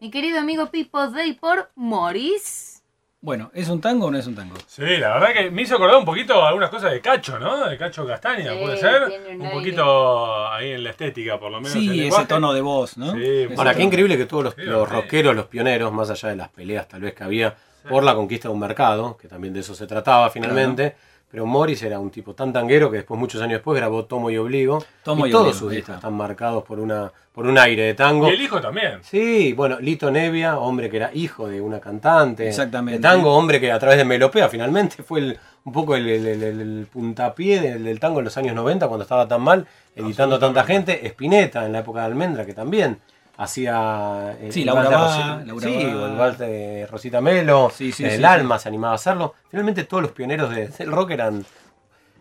Mi 0.00 0.10
querido 0.10 0.38
amigo 0.40 0.70
Pipo 0.70 1.08
Day 1.08 1.34
por 1.34 1.70
Morris. 1.76 2.82
Bueno, 3.20 3.52
¿es 3.54 3.68
un 3.68 3.80
tango 3.80 4.06
o 4.06 4.10
no 4.10 4.18
es 4.18 4.26
un 4.26 4.34
tango? 4.34 4.56
Sí, 4.66 4.82
la 4.82 5.14
verdad 5.14 5.32
que 5.32 5.48
me 5.52 5.62
hizo 5.62 5.76
acordar 5.76 5.96
un 5.98 6.04
poquito 6.04 6.44
algunas 6.44 6.70
cosas 6.70 6.90
de 6.90 7.00
Cacho, 7.00 7.38
¿no? 7.38 7.68
De 7.68 7.78
Cacho 7.78 8.04
Castaña, 8.04 8.50
Sí, 8.54 8.58
puede 8.60 8.76
ser. 8.78 9.02
un 9.38 9.50
poquito 9.52 10.48
ahí 10.48 10.72
en 10.72 10.82
la 10.82 10.90
estética, 10.90 11.38
por 11.38 11.52
lo 11.52 11.58
menos. 11.58 11.70
Sí, 11.72 11.86
ese 11.86 11.96
lenguaje. 11.96 12.26
tono 12.26 12.52
de 12.52 12.60
voz, 12.60 12.98
¿no? 12.98 13.12
Sí, 13.12 13.46
Ahora, 13.56 13.76
qué 13.76 13.84
increíble 13.84 14.16
que 14.16 14.26
todos 14.26 14.42
los, 14.42 14.54
Sí, 14.56 14.62
los 14.62 14.88
sí. 14.88 14.94
rockeros, 14.96 15.36
los 15.36 15.46
pioneros, 15.46 15.92
más 15.92 16.10
allá 16.10 16.30
de 16.30 16.36
las 16.36 16.48
peleas 16.48 16.88
tal 16.88 17.02
vez 17.02 17.14
que 17.14 17.22
había 17.22 17.54
por 17.88 18.02
la 18.04 18.14
conquista 18.14 18.48
de 18.48 18.54
un 18.54 18.60
mercado, 18.60 19.16
que 19.16 19.28
también 19.28 19.52
de 19.54 19.60
eso 19.60 19.74
se 19.74 19.86
trataba 19.86 20.30
finalmente, 20.30 20.94
pero 21.30 21.46
Morris 21.46 21.82
era 21.82 21.98
un 21.98 22.10
tipo 22.10 22.34
tan 22.34 22.52
tanguero 22.52 22.90
que 22.90 22.98
después, 22.98 23.18
muchos 23.18 23.40
años 23.40 23.54
después, 23.54 23.76
grabó 23.78 24.04
Tomo 24.04 24.30
y 24.30 24.36
Obligo. 24.36 24.84
Tomo 25.02 25.24
y, 25.26 25.30
y 25.30 25.32
todos 25.32 25.46
Obligo, 25.46 25.58
sus 25.58 25.70
discos 25.70 25.88
está. 25.88 25.94
están 25.94 26.12
marcados 26.14 26.62
por, 26.62 26.78
una, 26.78 27.10
por 27.32 27.46
un 27.46 27.56
aire 27.58 27.84
de 27.84 27.94
tango. 27.94 28.28
Y 28.28 28.32
el 28.34 28.42
hijo 28.42 28.60
también. 28.60 28.98
Sí, 29.02 29.54
bueno, 29.54 29.80
Lito 29.80 30.10
Nevia, 30.10 30.58
hombre 30.58 30.90
que 30.90 30.98
era 30.98 31.10
hijo 31.14 31.48
de 31.48 31.62
una 31.62 31.80
cantante. 31.80 32.46
Exactamente. 32.46 32.98
De 32.98 33.02
tango, 33.02 33.34
hombre 33.34 33.58
que 33.60 33.72
a 33.72 33.78
través 33.78 33.96
de 33.96 34.04
Melopea 34.04 34.48
finalmente 34.50 35.02
fue 35.02 35.20
el- 35.20 35.38
un 35.64 35.72
poco 35.72 35.96
el, 35.96 36.06
el- 36.06 36.26
el- 36.26 36.60
el 36.60 36.86
puntapié 36.92 37.60
del, 37.62 37.84
del 37.84 37.98
tango 37.98 38.18
en 38.18 38.26
los 38.26 38.36
años 38.36 38.54
90 38.54 38.86
cuando 38.88 39.02
estaba 39.04 39.26
tan 39.26 39.40
mal, 39.40 39.66
editando 39.96 40.38
tanta 40.38 40.64
gente. 40.64 41.06
Spinetta 41.06 41.64
en 41.64 41.72
la 41.72 41.78
época 41.78 42.00
de 42.00 42.06
Almendra 42.06 42.44
que 42.44 42.52
también 42.52 42.98
hacía. 43.42 44.36
Sí, 44.50 44.60
el 44.60 44.66
Laura 44.66 44.88
vals 44.88 44.90
de 44.90 44.96
Bá, 44.96 45.06
Rosi- 45.38 45.46
Laura 45.46 45.68
sí, 45.68 45.74
o 45.84 46.06
el 46.06 46.16
vals 46.16 46.38
de 46.38 46.86
Rosita 46.90 47.20
Melo. 47.20 47.70
Sí, 47.74 47.92
sí, 47.92 48.04
el 48.04 48.18
sí, 48.18 48.24
alma 48.24 48.58
se 48.58 48.68
animaba 48.68 48.92
a 48.92 48.96
hacerlo. 48.96 49.34
Finalmente 49.50 49.84
todos 49.84 50.02
los 50.02 50.12
pioneros 50.12 50.50
de- 50.54 50.68
del 50.68 50.90
rock 50.92 51.10
eran, 51.12 51.44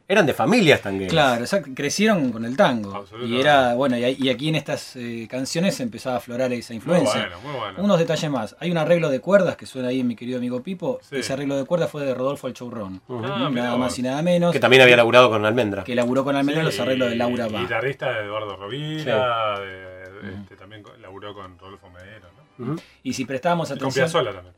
eran 0.08 0.26
de 0.26 0.34
familias 0.34 0.82
tangueras. 0.82 1.12
Claro, 1.14 1.42
exacto, 1.42 1.70
crecieron 1.74 2.32
con 2.34 2.44
el 2.44 2.58
tango. 2.58 2.94
Absolutamente. 2.94 3.34
Y 3.34 3.40
era, 3.40 3.76
bueno, 3.76 3.98
y, 3.98 4.30
aquí 4.30 4.50
en 4.50 4.56
estas 4.56 4.98
eh, 4.98 5.26
canciones 5.32 5.80
empezaba 5.80 6.16
a 6.16 6.18
aflorar 6.18 6.52
esa 6.52 6.74
Muy 6.74 6.78
influencia. 6.78 7.22
bueno, 7.22 7.36
muy 7.44 7.54
bueno. 7.60 7.84
Unos 7.84 7.98
detalles 8.00 8.30
más. 8.30 8.56
Hay 8.60 8.72
un 8.72 8.78
arreglo 8.78 9.10
de 9.10 9.22
cuerdas 9.22 9.56
que 9.56 9.66
suena 9.66 9.88
ahí 9.88 10.02
en 10.02 10.08
mi 10.08 10.18
querido 10.18 10.38
amigo 10.40 10.62
Pipo. 10.62 11.00
Sí. 11.02 11.16
Ese 11.18 11.32
arreglo 11.32 11.56
de 11.56 11.64
cuerdas 11.64 11.90
fue 11.90 12.04
de 12.04 12.14
Rodolfo 12.14 12.48
El 12.48 12.54
Churrón. 12.54 13.02
Ah, 13.08 13.50
nada 13.50 13.78
más 13.78 13.98
y 14.00 14.02
nada 14.02 14.22
menos. 14.22 14.52
Que 14.52 14.60
también 14.60 14.82
había 14.82 14.98
laburado 14.98 15.30
con 15.30 15.46
Almendra. 15.46 15.86
Que 15.86 15.94
elaboró 15.94 16.26
con 16.26 16.36
Almendra 16.36 16.64
los 16.64 16.78
arreglos 16.82 17.10
de 17.10 17.16
Laura 17.16 17.48
Bá. 17.48 17.62
Guitarrista 17.62 18.12
de 18.12 18.26
Eduardo 18.26 18.58
Rovira, 18.58 19.60
de- 19.62 19.91
este, 20.26 20.56
también 20.56 20.84
laburó 21.02 21.34
con 21.34 21.58
Rodolfo 21.58 21.90
Medero, 21.90 22.28
¿no? 22.58 22.76
Y 23.04 23.14
si 23.14 23.26
prestábamos 23.26 23.70
Y 23.70 23.74
atención. 23.74 24.10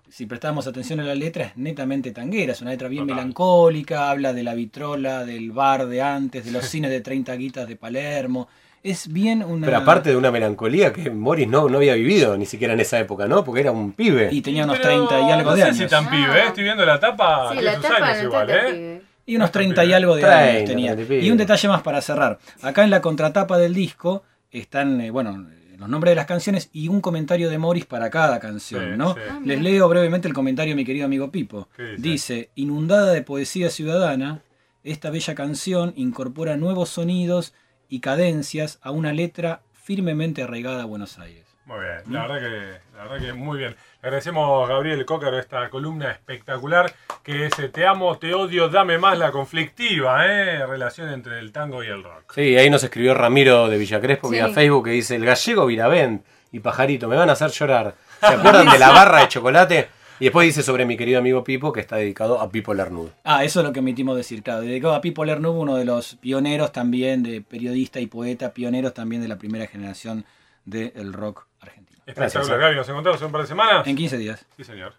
Si 0.10 0.26
prestábamos 0.26 0.68
atención 0.68 1.00
a 1.00 1.04
la 1.04 1.16
letra, 1.16 1.46
es 1.46 1.58
netamente 1.58 2.12
tanguera, 2.12 2.52
es 2.52 2.62
una 2.62 2.72
letra 2.72 2.88
bien 2.90 3.04
Total. 3.04 3.16
melancólica, 3.16 4.10
habla 4.10 4.34
de 4.34 4.44
la 4.44 4.54
vitrola, 4.54 5.24
del 5.26 5.52
bar 5.52 5.88
de 5.88 6.02
antes, 6.02 6.46
de 6.46 6.52
los 6.52 6.66
cines 6.70 6.92
de 6.92 7.02
30 7.02 7.34
guitas 7.36 7.68
de 7.68 7.76
Palermo. 7.76 8.48
Es 8.84 9.08
bien 9.12 9.42
una... 9.44 9.66
Pero 9.66 9.78
aparte 9.78 10.10
de 10.10 10.18
una 10.18 10.30
melancolía 10.30 10.92
que 10.92 11.10
Morris 11.10 11.48
no, 11.48 11.70
no 11.70 11.78
había 11.78 11.94
vivido 11.94 12.36
ni 12.38 12.46
siquiera 12.46 12.74
en 12.74 12.82
esa 12.82 13.00
época, 13.00 13.28
¿no? 13.28 13.44
Porque 13.46 13.62
era 13.62 13.72
un 13.72 13.94
pibe. 13.94 14.28
Y 14.32 14.42
tenía 14.42 14.66
unos 14.66 14.78
Pero 14.80 15.08
30 15.08 15.22
y 15.22 15.32
algo 15.32 15.50
no 15.52 15.56
de 15.56 15.62
sé 15.62 15.68
años. 15.70 15.78
si 15.78 15.88
tan 15.88 16.10
pibe, 16.10 16.38
¿eh? 16.40 16.48
Estoy 16.48 16.64
viendo 16.66 16.86
la 16.86 17.00
tapa, 17.00 17.54
Sí, 17.56 17.62
la 17.62 17.80
tapa 17.80 17.96
años 17.96 18.18
no 18.18 18.24
igual, 18.26 18.50
¿eh? 18.50 18.56
pibe. 18.72 19.02
Y 19.26 19.38
unos 19.38 19.46
Está 19.48 19.60
30 19.60 19.86
y 19.86 19.94
algo 19.94 20.16
de 20.16 20.22
30, 20.24 20.44
años 20.44 20.70
tenía. 20.70 20.94
30 20.96 21.02
y 21.02 21.06
pico. 21.18 21.26
Y 21.26 21.32
un 21.32 21.38
detalle 21.38 21.68
más 21.70 21.82
para 21.82 22.02
cerrar. 22.02 22.40
Acá 22.62 22.84
en 22.84 22.90
la 22.90 23.00
contratapa 23.02 23.58
del 23.58 23.74
disco 23.74 24.24
están, 24.60 25.02
eh, 25.02 25.12
bueno, 25.12 25.48
los 25.78 25.90
nombres 25.90 26.12
de 26.12 26.16
las 26.16 26.26
canciones 26.28 26.70
y 26.72 26.88
un 26.88 27.02
comentario 27.02 27.50
de 27.50 27.58
Morris 27.58 27.86
para 27.86 28.10
cada 28.10 28.40
canción, 28.40 28.92
Sí, 28.92 28.98
¿no? 28.98 29.14
sí. 29.16 29.20
Ah, 29.30 29.40
Les 29.44 29.60
leo 29.62 29.90
brevemente 29.90 30.28
el 30.28 30.34
comentario 30.34 30.72
de 30.72 30.76
mi 30.76 30.86
querido 30.86 31.06
amigo 31.06 31.32
Pipo. 31.32 31.68
Dice, 31.98 32.52
inundada 32.56 33.12
de 33.12 33.22
poesía 33.22 33.70
ciudadana, 33.70 34.42
esta 34.84 35.10
bella 35.10 35.36
canción 35.36 35.94
incorpora 35.96 36.56
nuevos 36.58 36.90
sonidos 36.90 37.54
y 37.90 38.00
cadencias 38.00 38.80
a 38.82 38.92
una 38.92 39.12
letra 39.14 39.62
firmemente 39.74 40.44
arraigada 40.44 40.84
a 40.84 40.86
Buenos 40.86 41.20
Aires. 41.20 41.46
Muy 41.66 41.80
bien, 41.80 42.14
la 42.14 42.28
verdad 42.28 42.40
que, 42.40 42.98
la 42.98 43.04
verdad 43.06 43.26
que 43.26 43.34
muy 43.34 43.58
bien. 43.58 43.72
Le 44.02 44.08
agradecemos 44.08 44.66
a 44.66 44.74
Gabriel 44.74 45.06
Cócaro 45.06 45.40
esta 45.40 45.70
columna 45.70 46.12
espectacular 46.12 46.94
que 47.24 47.46
es 47.46 47.58
eh, 47.58 47.70
Te 47.70 47.88
amo, 47.88 48.18
te 48.18 48.34
odio, 48.34 48.68
dame 48.68 48.98
más 48.98 49.18
la 49.18 49.32
conflictiva, 49.32 50.28
¿eh? 50.28 50.66
Relación 50.66 51.10
entre 51.10 51.40
el 51.40 51.54
tango 51.54 51.82
y 51.84 51.88
el 51.88 52.04
rock. 52.04 52.34
Sí, 52.36 52.58
ahí 52.58 52.70
nos 52.70 52.84
escribió 52.84 53.14
Ramiro 53.14 53.70
de 53.70 53.78
Villacrespo 53.78 54.28
Sí. 54.28 54.34
vía 54.34 54.50
Facebook 54.50 54.84
que 54.86 54.92
dice, 54.92 55.16
el 55.16 55.26
gallego 55.26 55.66
Viravent 55.66 56.26
y 56.52 56.60
Pajarito 56.60 57.08
me 57.08 57.16
van 57.16 57.30
a 57.30 57.34
hacer 57.34 57.50
llorar. 57.52 57.96
¿Se 58.20 58.26
acuerdan 58.34 58.70
de 58.70 58.78
la 58.80 58.90
barra 58.90 59.22
de 59.22 59.30
chocolate? 59.30 59.88
Y 60.20 60.26
después 60.26 60.46
dice 60.46 60.64
sobre 60.64 60.86
mi 60.86 60.98
querido 60.98 61.20
amigo 61.20 61.44
Pipo 61.46 61.72
que 61.72 61.80
está 61.80 61.96
dedicado 61.96 62.42
a 62.42 62.50
Pipo 62.50 62.74
Lernud. 62.74 63.10
Ah, 63.24 63.44
eso 63.46 63.62
es 63.62 63.66
lo 63.66 63.72
que 63.72 63.80
omitimos 63.80 64.18
decir, 64.18 64.44
claro. 64.44 64.62
Dedicado 64.62 64.96
a 64.96 65.02
Pipo 65.02 65.24
Lernoux, 65.24 65.54
uno 65.60 65.76
de 65.78 65.86
los 65.86 66.16
pioneros 66.16 66.74
también, 66.74 67.24
de 67.24 67.42
periodista 67.42 68.00
y 68.02 68.08
poeta, 68.08 68.54
pioneros 68.54 68.94
también 68.94 69.22
de 69.22 69.28
la 69.30 69.38
primera 69.38 69.66
generación 69.66 70.26
del 70.66 71.12
rock 71.12 71.46
argentino. 71.64 72.00
Espectacular, 72.06 72.32
Gracias, 72.32 72.60
Gaby. 72.60 72.76
Nos 72.76 72.90
encontramos 72.90 73.22
en 73.22 73.26
un 73.28 73.32
par 73.32 73.42
de 73.42 73.48
semanas. 73.48 73.88
En 73.88 73.96
15 73.96 74.18
días. 74.18 74.46
Sí, 74.58 74.64
señor. 74.64 74.94